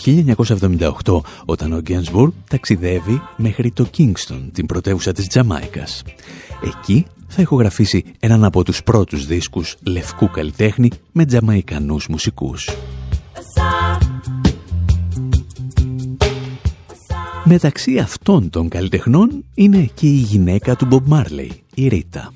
1978 1.05 1.21
όταν 1.45 1.73
ο 1.73 1.79
Γκένσμπουργκ 1.79 2.31
ταξιδεύει 2.49 3.21
μέχρι 3.37 3.71
το 3.71 3.83
Κίνγκστον, 3.83 4.49
την 4.53 4.65
πρωτεύουσα 4.65 5.11
της 5.11 5.27
Τζαμάικας. 5.27 6.03
Εκεί 6.63 7.05
θα 7.27 7.41
ηχογραφήσει 7.41 8.03
έναν 8.19 8.43
από 8.43 8.63
τους 8.63 8.83
πρώτους 8.83 9.25
δίσκους 9.25 9.75
λευκού 9.85 10.29
καλλιτέχνη 10.29 10.89
με 11.11 11.25
τζαμαϊκανούς 11.25 12.07
μουσικούς. 12.07 12.69
Μεταξύ 17.43 17.97
αυτών 17.97 18.49
των 18.49 18.69
καλλιτεχνών 18.69 19.43
είναι 19.53 19.89
και 19.93 20.07
η 20.07 20.17
γυναίκα 20.17 20.75
του 20.75 20.85
Μπομπ 20.85 21.07
Μάρλεϊ, 21.07 21.63
η 21.73 21.87
Ρίτα. 21.87 22.33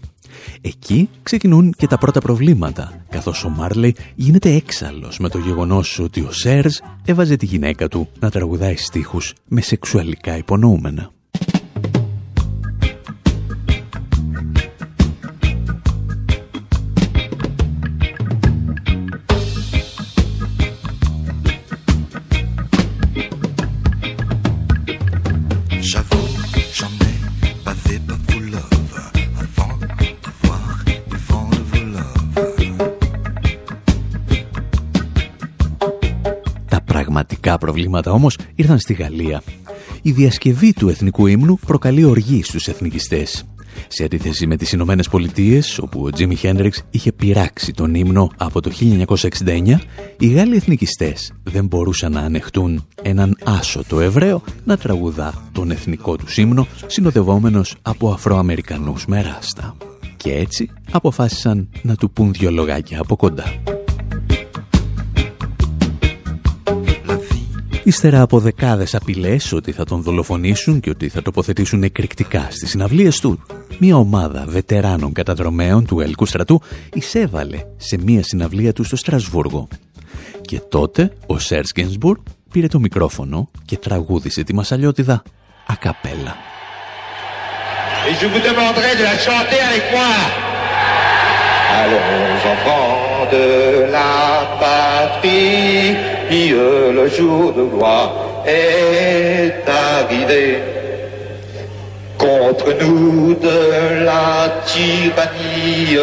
Εκεί 0.62 1.10
ξεκινούν 1.24 1.74
και 1.78 1.88
τα 1.88 1.98
πρώτα 1.98 2.20
προβλήματα, 2.20 3.06
καθώς 3.10 3.44
ο 3.44 3.50
Μάρλεϊ 3.50 3.96
γίνεται 4.16 4.50
έξαλλος 4.52 5.20
με 5.20 5.30
το 5.30 5.38
γεγονός 5.38 6.00
ότι 6.00 6.20
ο 6.20 6.32
Σέρζ 6.32 6.78
έβαζε 7.06 7.36
τη 7.36 7.46
γυναίκα 7.46 7.88
του 7.88 8.10
να 8.20 8.30
τραγουδάει 8.30 8.76
στίχους 8.76 9.34
με 9.48 9.62
σεξουαλικά 9.62 10.38
υπονοούμενα. 10.38 11.12
Προβλήματα 37.92 38.12
όμως 38.12 38.38
ήρθαν 38.56 38.80
στη 38.80 38.94
Γαλλία. 38.94 39.42
Η 40.02 40.12
διασκευή 40.12 40.74
του 40.74 40.90
εθνικού 40.90 41.28
ύμνου 41.28 41.58
προκαλεί 41.66 42.04
οργή 42.04 42.44
στους 42.44 42.68
εθνικιστές. 42.68 43.46
Σε 43.88 44.04
αντίθεση 44.04 44.48
με 44.48 44.56
τις 44.56 44.72
Ηνωμένες 44.72 45.10
Πολιτείες, 45.10 45.80
όπου 45.80 46.04
ο 46.04 46.10
Τζίμι 46.10 46.36
Χέντριξ 46.36 46.84
είχε 46.90 47.12
πειράξει 47.12 47.72
τον 47.72 47.96
ύμνο 47.96 48.30
από 48.38 48.62
το 48.62 48.72
1969, 48.72 49.80
οι 50.18 50.28
Γάλλοι 50.28 50.56
εθνικιστές 50.56 51.34
δεν 51.44 51.66
μπορούσαν 51.66 52.12
να 52.12 52.20
ανεχτούν 52.20 52.88
έναν 53.02 53.38
άσωτο 53.44 54.00
Εβραίο 54.00 54.44
να 54.64 54.78
τραγουδά 54.78 55.50
τον 55.52 55.72
εθνικό 55.72 56.16
τους 56.16 56.38
ύμνο, 56.38 56.68
συνοδευόμενος 56.88 57.76
από 57.82 58.12
Αφροαμερικανούς 58.12 59.06
με 59.06 59.22
ράστα. 59.22 59.76
Και 60.18 60.34
έτσι 60.34 60.70
αποφάσισαν 60.92 61.70
να 61.82 61.96
του 61.96 62.12
πούν 62.12 62.32
δυο 62.32 62.52
λογάκια 62.52 63.00
από 63.00 63.16
κοντά. 63.16 63.44
Ύστερα 67.84 68.22
από 68.22 68.40
δεκάδες 68.40 68.96
απειλές 68.96 69.52
ότι 69.54 69.72
θα 69.72 69.84
τον 69.84 70.02
δολοφονήσουν 70.02 70.80
και 70.80 70.90
ότι 70.90 71.10
θα 71.10 71.22
τοποθετήσουν 71.22 71.84
εκρηκτικά 71.84 72.48
στις 72.50 72.70
συναυλίες 72.70 73.20
του, 73.20 73.44
μια 73.80 73.96
ομάδα 73.96 74.46
βετεράνων 74.48 75.14
καταδρομέων 75.14 75.86
του 75.86 76.00
Ελκού 76.00 76.26
στρατού 76.26 76.62
εισέβαλε 76.94 77.64
σε 77.78 77.98
μια 78.04 78.24
συναυλία 78.24 78.74
του 78.74 78.84
στο 78.84 78.96
Στρασβούργο. 78.96 79.68
Και 80.42 80.60
τότε 80.60 81.12
ο 81.26 81.40
Σέρς 81.40 81.72
Γκένσμπουρ 81.74 82.20
πήρε 82.52 82.68
το 82.68 82.80
μικρόφωνο 82.80 83.50
και 83.66 83.78
τραγούδισε 83.78 84.44
τη 84.44 84.54
μασαλιώτιδα 84.54 85.24
ακαπέλα. 85.68 86.36
Et 88.10 88.16
je 88.22 88.28
vous 88.34 88.44
demanderai 88.50 88.96
de 88.96 89.04
la 89.04 89.18
chanter 89.28 89.60
avec 89.70 89.84
moi. 89.96 90.51
Allons 91.80 92.42
enfants 92.54 93.28
de 93.32 93.92
la 93.92 94.58
patrie, 94.60 95.96
le 96.98 97.08
jour 97.08 97.54
de 97.54 97.64
gloire 97.64 98.12
est 98.46 99.64
arrivé. 99.68 100.60
Contre 102.18 102.74
nous 102.82 103.34
de 103.36 104.06
la 104.06 104.62
tyrannie, 104.66 105.98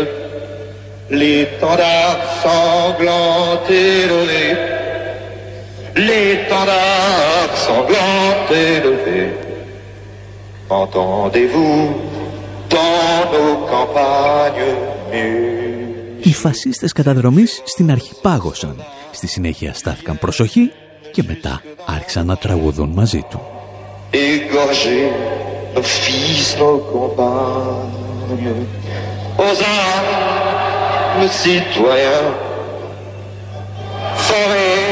l'étendard 1.11 2.18
sanglant 2.42 3.61
élevé, 3.68 4.57
l'étendard 5.96 7.50
sanglant 7.54 8.35
élevé. 8.50 9.31
Entendez-vous 10.70 11.94
dans 12.68 13.33
nos 13.33 13.57
campagnes 13.66 14.74
nues. 15.12 15.58
Οι 16.29 16.33
φασίστες 16.33 16.93
καταδρομής 16.93 17.62
στην 17.64 17.91
αρχή 17.91 18.12
πάγωσαν. 18.22 18.85
Στη 19.11 19.26
συνέχεια 19.26 19.74
στάθηκαν 19.74 20.18
προσοχή 20.18 20.72
και 21.12 21.22
μετά 21.26 21.62
άρχισαν 21.87 22.26
να 22.26 22.37
τραγουδούν 22.37 22.89
μαζί 22.89 23.26
του. 23.31 23.41
Égorger 24.12 25.11
nos 25.74 25.91
fils, 26.05 26.47
nos 26.61 26.79
compagnes, 26.93 28.66
aux 29.45 29.59
armes 29.87 31.33
citoyens, 31.43 32.29
forez 34.26 34.87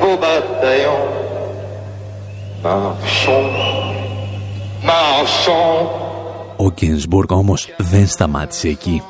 vos 0.00 0.16
bataillons, 0.24 1.10
marchons, 2.64 3.52
marchons. 4.88 5.82
Ο 6.56 6.70
Γκίνσμπουργκ 6.70 7.32
όμως 7.32 7.68
δεν 7.76 8.06
σταμάτησε 8.06 8.68
εκεί. 8.68 9.02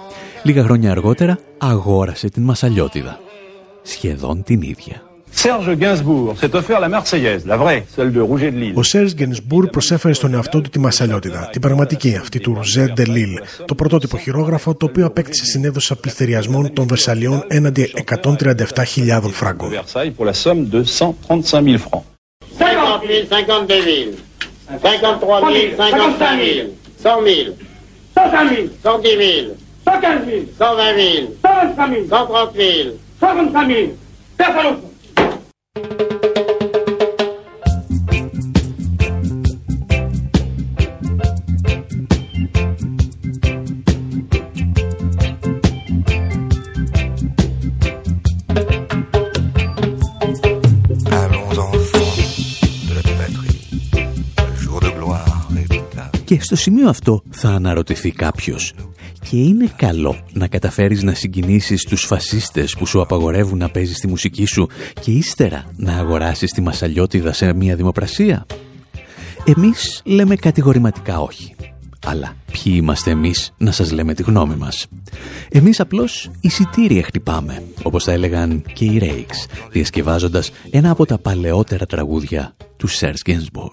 Λίγα 0.44 0.62
χρόνια 0.62 0.90
αργότερα 0.90 1.38
αγόρασε 1.58 2.28
την 2.28 2.42
Μασαλιώτιδα. 2.42 3.20
Σχεδόν 3.82 4.42
την 4.42 4.62
ίδια. 4.62 5.02
Ο 8.74 8.82
Σέρ 8.82 9.12
Γκένσμπουργκ 9.12 9.68
προσέφερε 9.68 10.14
στον 10.14 10.34
εαυτό 10.34 10.60
του 10.60 10.68
τη 10.68 10.78
μασαλιότητα, 10.78 11.48
την 11.52 11.60
πραγματική 11.60 12.16
αυτή 12.20 12.38
του 12.40 12.54
Ρουζέ 12.54 12.92
Ντελίλ, 12.94 13.38
το 13.64 13.74
πρωτότυπο 13.74 14.18
χειρόγραφο 14.18 14.74
το 14.74 14.86
οποίο 14.86 15.06
απέκτησε 15.06 15.44
συνέδωση 15.44 15.92
απληθυριασμών 15.92 16.72
των 16.72 16.86
Βερσαλιών 16.86 17.44
έναντι 17.48 17.92
137.000 18.22 19.20
φράγκων. 19.30 19.70
135 33.20 33.92
Και 56.32 56.40
στο 56.40 56.56
σημείο 56.56 56.88
αυτό 56.88 57.22
θα 57.30 57.48
αναρωτηθεί 57.48 58.10
κάποιος 58.10 58.74
και 59.28 59.36
είναι 59.36 59.72
καλό 59.76 60.16
να 60.32 60.48
καταφέρεις 60.48 61.02
να 61.02 61.14
συγκινήσεις 61.14 61.84
τους 61.84 62.04
φασίστες 62.04 62.74
που 62.74 62.86
σου 62.86 63.00
απαγορεύουν 63.00 63.58
να 63.58 63.70
παίζεις 63.70 63.98
τη 63.98 64.06
μουσική 64.06 64.44
σου 64.44 64.68
και 65.00 65.10
ύστερα 65.10 65.64
να 65.76 65.96
αγοράσεις 65.96 66.50
τη 66.50 66.60
μασαλιώτιδα 66.60 67.32
σε 67.32 67.52
μια 67.52 67.76
δημοπρασία. 67.76 68.46
Εμείς 69.44 70.02
λέμε 70.04 70.36
κατηγορηματικά 70.36 71.20
όχι. 71.20 71.54
Αλλά 72.06 72.36
ποιοι 72.52 72.72
είμαστε 72.76 73.10
εμείς 73.10 73.52
να 73.58 73.70
σας 73.70 73.92
λέμε 73.92 74.14
τη 74.14 74.22
γνώμη 74.22 74.54
μας. 74.54 74.86
Εμείς 75.48 75.80
απλώς 75.80 76.30
εισιτήρια 76.40 77.02
χτυπάμε, 77.02 77.62
όπως 77.82 78.04
θα 78.04 78.12
έλεγαν 78.12 78.64
και 78.72 78.84
οι 78.84 78.98
Ρέιξ, 78.98 79.46
διασκευάζοντας 79.70 80.50
ένα 80.70 80.90
από 80.90 81.06
τα 81.06 81.18
παλαιότερα 81.18 81.86
τραγούδια 81.86 82.56
του 82.76 82.86
Σέρς 82.86 83.22
Γκένσμπορ. 83.22 83.72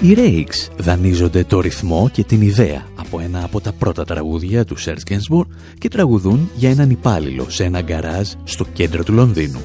Ηρέξ 0.00 0.68
δανείζονται 0.76 1.44
το 1.44 1.60
ρυθμό 1.60 2.08
και 2.12 2.24
την 2.24 2.42
ιδέα 2.42 2.86
από 3.08 3.20
ένα 3.20 3.44
από 3.44 3.60
τα 3.60 3.72
πρώτα 3.72 4.04
τραγούδια 4.04 4.64
του 4.64 4.76
Σέρτ 4.76 5.00
Γκένσμπορ 5.02 5.46
και 5.78 5.88
τραγουδούν 5.88 6.50
για 6.54 6.70
έναν 6.70 6.90
υπάλληλο 6.90 7.46
σε 7.48 7.64
ένα 7.64 7.80
γκαράζ 7.80 8.28
στο 8.44 8.64
κέντρο 8.72 9.04
του 9.04 9.12
Λονδίνου. 9.12 9.60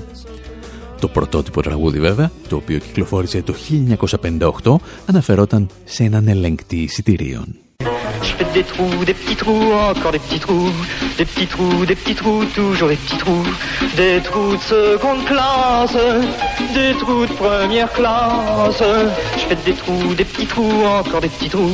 Το 1.00 1.08
πρωτότυπο 1.08 1.62
τραγούδι 1.62 2.00
βέβαια, 2.00 2.32
το 2.48 2.56
οποίο 2.56 2.78
κυκλοφόρησε 2.80 3.42
το 3.42 3.54
1958, 4.62 4.76
αναφερόταν 5.06 5.68
σε 5.84 6.04
έναν 6.04 6.28
ελεγκτή 6.28 6.78
εισιτηρίων. 6.78 7.63
Je 8.23 8.33
fais 8.37 8.49
des 8.53 8.65
trous, 8.65 9.05
des 9.05 9.15
petits 9.15 9.37
trous, 9.37 9.73
encore 9.91 10.13
des 10.13 10.19
petits 10.19 10.41
trous, 10.41 10.73
des 11.19 11.25
petits 11.25 11.47
trous, 11.47 11.87
des 11.87 11.95
petits 11.95 12.15
trous, 12.15 12.45
toujours 12.55 12.89
des 12.89 12.97
petits 12.97 13.19
trous, 13.19 13.47
des 13.97 14.21
trous 14.29 14.57
de 14.57 14.65
seconde 14.75 15.25
classe, 15.31 15.97
des 16.75 16.93
trous 17.01 17.27
de 17.27 17.35
première 17.45 17.91
classe. 17.93 18.83
Je 19.41 19.45
fais 19.49 19.59
des 19.69 19.77
trous, 19.81 20.15
des 20.15 20.25
petits 20.25 20.47
trous, 20.47 20.85
encore 20.99 21.21
des 21.21 21.29
petits 21.29 21.51
trous, 21.55 21.73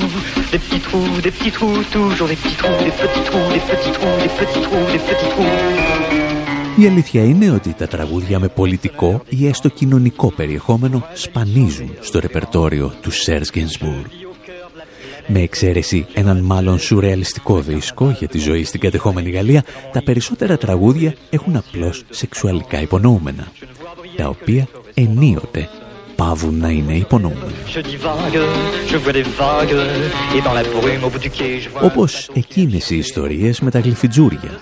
des 0.52 0.58
petits 0.58 0.80
trous, 0.80 1.20
des 1.22 1.30
petits 1.30 1.50
trous, 1.56 1.82
toujours 1.90 2.28
des 2.28 2.36
petits 2.36 2.56
trous, 2.56 2.84
des 2.88 2.94
petits 3.00 3.24
trous, 3.28 3.48
des 3.56 3.64
petits 3.68 3.92
trous, 3.96 4.16
des 4.24 4.32
petits 4.38 4.62
trous, 4.66 4.86
des 4.92 5.02
petits 5.08 5.30
trous. 5.34 6.14
Η 6.76 6.86
αλήθεια 6.86 7.24
είναι 7.24 7.50
ότι 7.50 7.72
τα 7.72 7.86
τραγούδια 7.86 8.38
με 8.38 8.48
πολιτικό 8.48 9.22
ή 9.28 9.46
έστω 9.46 9.68
κοινωνικό 9.68 10.32
περιεχόμενο 10.32 11.06
σπανίζουν 11.14 11.90
στο 12.00 12.18
ρεπερτόριο 12.18 12.92
του 13.02 13.10
Σέρς 13.10 13.50
Γκένσμπουργκ. 13.50 14.17
Με 15.31 15.39
εξαίρεση 15.39 16.05
έναν 16.13 16.37
μάλλον 16.39 16.79
σουρεαλιστικό 16.79 17.59
δίσκο 17.59 18.15
για 18.19 18.27
τη 18.27 18.37
ζωή 18.37 18.63
στην 18.63 18.79
κατεχόμενη 18.79 19.29
Γαλλία, 19.29 19.63
τα 19.91 20.03
περισσότερα 20.03 20.57
τραγούδια 20.57 21.13
έχουν 21.29 21.55
απλώς 21.55 22.03
σεξουαλικά 22.09 22.81
υπονοούμενα, 22.81 23.47
τα 24.15 24.27
οποία 24.27 24.67
ενίοτε 24.93 25.69
πάβουν 26.15 26.57
να 26.57 26.69
είναι 26.69 26.93
υπονοούμενα. 26.93 27.51
Όπως 31.81 32.29
εκείνες 32.33 32.89
οι 32.89 32.97
ιστορίες 32.97 33.59
με 33.59 33.71
τα 33.71 33.79
γλυφιτζούρια, 33.79 34.59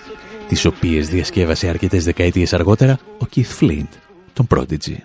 τις 0.48 0.64
οποίες 0.64 1.08
διασκεύασε 1.08 1.68
αρκετές 1.68 2.04
δεκαετίες 2.04 2.52
αργότερα 2.52 2.98
ο 3.18 3.26
Keith 3.34 3.60
Flint, 3.60 3.88
τον 4.32 4.46
Prodigy. 4.54 4.96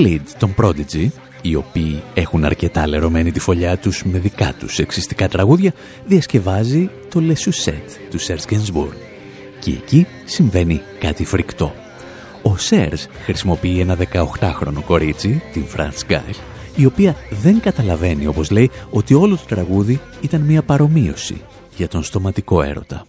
Fleet, 0.00 0.20
τον 0.38 0.54
Prodigy, 0.58 1.08
οι 1.42 1.54
οποίοι 1.54 2.02
έχουν 2.14 2.44
αρκετά 2.44 2.86
λερωμένη 2.86 3.32
τη 3.32 3.40
φωλιά 3.40 3.78
τους 3.78 4.02
με 4.04 4.18
δικά 4.18 4.54
τους 4.58 4.78
εξιστικά 4.78 5.28
τραγούδια, 5.28 5.72
διασκευάζει 6.06 6.90
το 7.08 7.22
Le 7.28 7.32
Suzette 7.32 7.98
του 8.10 8.20
Serge 8.20 8.52
Gainsbourg. 8.52 8.96
Και 9.60 9.70
εκεί 9.70 10.06
συμβαίνει 10.24 10.80
κάτι 10.98 11.24
φρικτό. 11.24 11.74
Ο 12.42 12.56
Σέρς 12.56 13.06
χρησιμοποιεί 13.24 13.80
ένα 13.80 13.96
18χρονο 14.12 14.82
κορίτσι, 14.86 15.42
την 15.52 15.64
Franz 15.76 16.12
Geil, 16.12 16.34
η 16.76 16.86
οποία 16.86 17.16
δεν 17.30 17.60
καταλαβαίνει, 17.60 18.26
όπως 18.26 18.50
λέει, 18.50 18.70
ότι 18.90 19.14
όλο 19.14 19.36
το 19.36 19.44
τραγούδι 19.48 20.00
ήταν 20.20 20.40
μια 20.40 20.62
παρομοίωση 20.62 21.40
για 21.76 21.88
τον 21.88 22.02
στοματικό 22.02 22.62
έρωτα. 22.62 23.06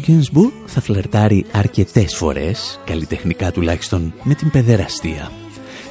Γκένσμπουργκ 0.00 0.50
θα 0.66 0.80
φλερτάρει 0.80 1.44
αρκετές 1.52 2.14
φορές, 2.16 2.80
καλλιτεχνικά 2.84 3.52
τουλάχιστον, 3.52 4.14
με 4.22 4.34
την 4.34 4.50
παιδεραστία. 4.50 5.30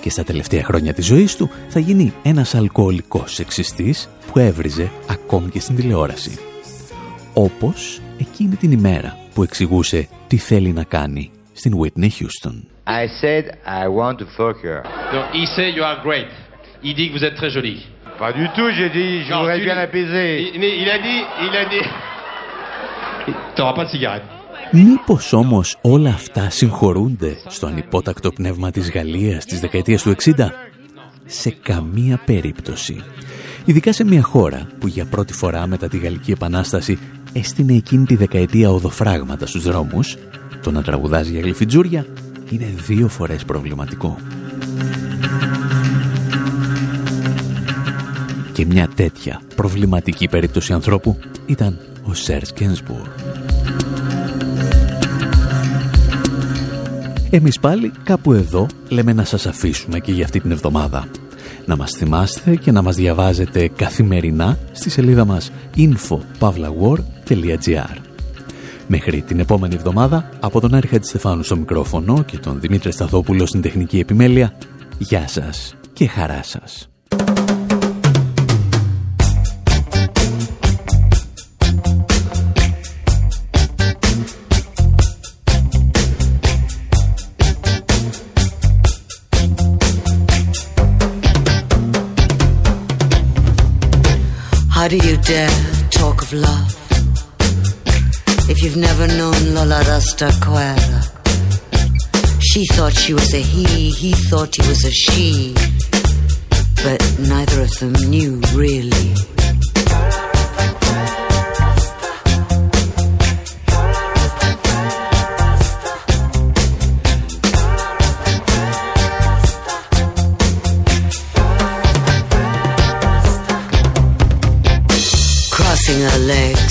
Και 0.02 0.10
στα 0.10 0.24
τελευταία 0.24 0.64
χρόνια 0.64 0.94
της 0.94 1.06
ζωής 1.06 1.36
του 1.36 1.50
θα 1.68 1.80
γίνει 1.80 2.14
ένας 2.24 2.56
αλκοολικός 2.56 3.34
σεξιστής 3.34 4.10
που 4.32 4.40
έβριζε 4.40 4.92
ακόμη 5.10 5.50
και 5.50 5.60
στην 5.60 5.76
τηλεόραση. 5.76 6.38
Όπως 7.34 8.02
εκείνη 8.20 8.56
την 8.56 8.72
ημέρα 8.72 9.18
που 9.34 9.44
εξηγούσε 9.44 10.08
τι 10.28 10.38
θέλει 10.38 10.72
να 10.72 10.84
κάνει 10.84 11.32
στην 11.54 11.74
Whitney 11.82 12.10
Houston. 12.20 12.56
I 12.88 13.06
said 13.22 13.44
I 13.82 13.86
want 14.00 14.16
to 14.22 14.26
fuck 14.38 14.58
her. 14.70 14.80
Donc, 15.14 15.26
il 15.42 15.48
sait 15.56 15.70
you 15.78 15.84
are 15.92 16.00
great. 16.08 16.30
Il 16.88 16.94
dit 17.00 17.06
que 17.08 17.14
vous 17.18 17.26
êtes 17.28 17.36
très 17.42 17.52
jolie. 17.58 17.82
Pas 18.24 18.34
du 18.40 18.46
tout, 18.56 18.68
j'ai 18.78 18.90
dit 19.00 19.12
je 19.28 19.32
Non, 19.34 19.40
voudrais 19.42 19.60
tu 19.60 19.66
bien 19.68 19.76
dis- 19.78 19.82
l'apaiser. 19.84 20.28
Il, 20.56 20.64
il 20.84 20.90
a 20.98 21.00
dit, 21.08 21.20
il 21.48 21.54
a 21.64 21.66
dit. 21.76 21.86
T'auras 23.56 23.76
pas 23.78 23.86
de 23.86 23.92
cigarette. 23.98 24.40
Μήπως 24.72 25.34
όμως 25.34 25.78
όλα 25.82 26.10
αυτά 26.10 26.50
συγχωρούνται 26.50 27.38
στο 27.48 27.68
ανυπότακτο 27.68 28.32
πνεύμα 28.32 28.72
της 28.72 28.92
Γαλλίας 28.92 29.46
της 29.46 29.60
δεκαετίας 29.60 30.02
του 30.02 30.10
60? 30.10 30.32
Σε 31.26 31.50
καμία 31.50 32.22
περίπτωση. 32.26 33.04
Ειδικά 33.66 33.94
σε 33.94 34.04
μια 34.04 34.22
χώρα 34.22 34.68
που 34.80 34.88
για 34.88 35.06
πρώτη 35.06 35.34
φορά 35.34 35.68
μετά 35.68 35.88
τη 35.88 35.98
Γαλλική 35.98 36.32
Επανάσταση 36.32 37.00
έστεινε 37.34 37.74
εκείνη 37.74 38.06
τη 38.06 38.16
δεκαετία 38.16 38.70
οδοφράγματα 38.70 39.46
στους 39.46 39.64
δρόμους, 39.64 40.18
το 40.64 40.72
να 40.72 40.82
τραγουδάς 40.82 41.28
για 41.28 41.42
γλυφιτζούρια 41.42 42.06
είναι 42.50 42.74
δύο 42.88 43.08
φορές 43.08 43.46
προβληματικό. 43.46 44.18
Και 48.54 48.66
μια 48.66 48.90
τέτοια 48.96 49.42
προβληματική 49.56 50.28
περίπτωση 50.28 50.74
ανθρώπου 50.74 51.20
ήταν 51.46 51.80
ο 52.10 52.14
Σέρς 52.14 52.54
Γκένσμπουργκ. 52.54 53.06
Εμείς 57.30 57.60
πάλι 57.60 57.92
κάπου 58.04 58.34
εδώ 58.34 58.68
λέμε 58.90 59.14
να 59.14 59.24
σας 59.24 59.46
αφήσουμε 59.46 60.00
και 60.00 60.12
για 60.12 60.24
αυτή 60.24 60.40
την 60.40 60.52
εβδομάδα. 60.52 61.08
Να 61.66 61.76
μας 61.76 61.92
θυμάστε 61.92 62.56
και 62.56 62.72
να 62.72 62.82
μας 62.82 62.96
διαβάζετε 62.96 63.68
καθημερινά 63.68 64.58
στη 64.72 64.90
σελίδα 64.90 65.26
μας 65.26 65.52
info.pavlawar.gr 65.76 67.96
Μέχρι 68.88 69.22
την 69.22 69.40
επόμενη 69.40 69.76
εβδομάδα, 69.76 70.30
από 70.40 70.60
τον 70.60 70.74
Άρη 70.74 70.88
Χατζηστεφάνου 70.88 71.44
στο 71.44 71.58
μικρόφωνο 71.58 72.24
και 72.24 72.38
τον 72.38 72.60
Δημήτρη 72.60 72.92
Σταθόπουλο 72.92 73.46
στην 73.46 73.62
τεχνική 73.62 74.00
επιμέλεια, 74.00 74.54
γεια 74.98 75.28
σας 75.28 75.76
και 75.94 76.08
χαρά 76.08 76.44
σας. 76.44 76.90
Do 94.90 94.98
you 95.08 95.18
dare 95.18 95.50
talk 95.92 96.20
of 96.24 96.34
love 96.34 96.76
if 98.50 98.64
you've 98.64 98.76
never 98.76 99.08
known 99.08 99.54
Lola 99.54 99.84
Rastaquera? 99.84 101.06
She 102.42 102.66
thought 102.66 102.94
she 102.94 103.14
was 103.14 103.32
a 103.36 103.40
he, 103.40 103.92
he 103.92 104.14
thought 104.14 104.56
he 104.56 104.68
was 104.68 104.84
a 104.86 104.92
she, 104.92 105.54
but 106.84 107.00
neither 107.20 107.62
of 107.62 107.72
them 107.78 107.94
knew 108.10 108.42
really. 108.56 109.14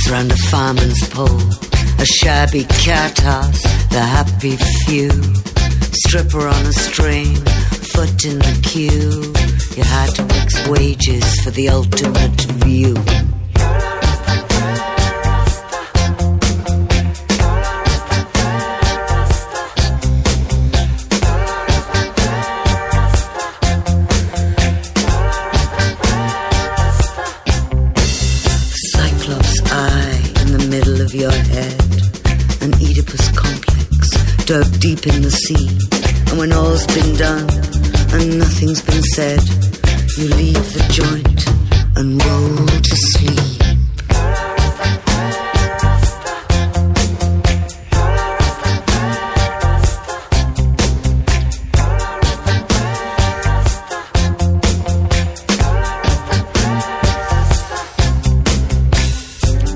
Fireman's 0.09 1.06
pole, 1.11 1.50
a 1.98 2.06
shabby 2.06 2.64
cat 2.64 3.18
house, 3.18 3.62
the 3.90 4.00
happy 4.00 4.56
few. 4.86 5.11
Stripper 5.92 6.48
on 6.48 6.66
a 6.66 6.72
string, 6.72 7.34
foot 7.92 8.24
in 8.24 8.38
the 8.38 8.61
queue. 8.62 9.32
You 9.76 9.84
had 9.84 10.14
to 10.14 10.24
fix 10.34 10.66
wages 10.68 11.40
for 11.42 11.50
the 11.50 11.68
ultimate 11.68 12.40
view. 12.64 12.94
Deep 34.95 35.07
in 35.07 35.20
the 35.20 35.30
sea. 35.30 35.68
And 36.30 36.39
when 36.39 36.51
all's 36.51 36.86
been 36.86 37.14
done 37.16 37.47
and 38.14 38.39
nothing's 38.39 38.80
been 38.80 39.03
said, 39.14 39.41
you 40.16 40.28
leave 40.41 40.66
the 40.72 40.84
joint 40.89 41.41
and 41.99 42.09
roll 42.24 42.66
to 42.89 42.97
sleep. 43.12 43.59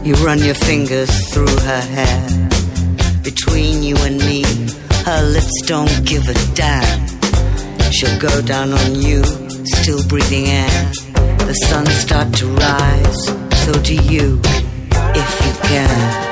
You 0.07 0.15
run 0.25 0.39
your 0.39 0.55
fingers 0.55 1.13
through 1.33 1.59
her 1.71 1.83
hair 1.97 2.49
between 3.23 3.83
you 3.83 3.97
and 3.99 4.17
me. 4.19 4.45
Her 5.05 5.23
lips 5.23 5.63
don't 5.67 6.05
give 6.05 6.29
a 6.29 6.35
damn. 6.55 7.09
She'll 7.91 8.21
go 8.21 8.41
down 8.43 8.73
on 8.73 8.95
you, 8.95 9.23
still 9.65 10.03
breathing 10.07 10.47
air. 10.47 10.91
The 11.47 11.55
sun 11.67 11.87
start 11.87 12.33
to 12.35 12.47
rise, 12.47 13.27
so 13.65 13.73
do 13.83 13.95
you, 13.95 14.41
if 15.15 15.47
you 15.47 15.53
can. 15.69 16.32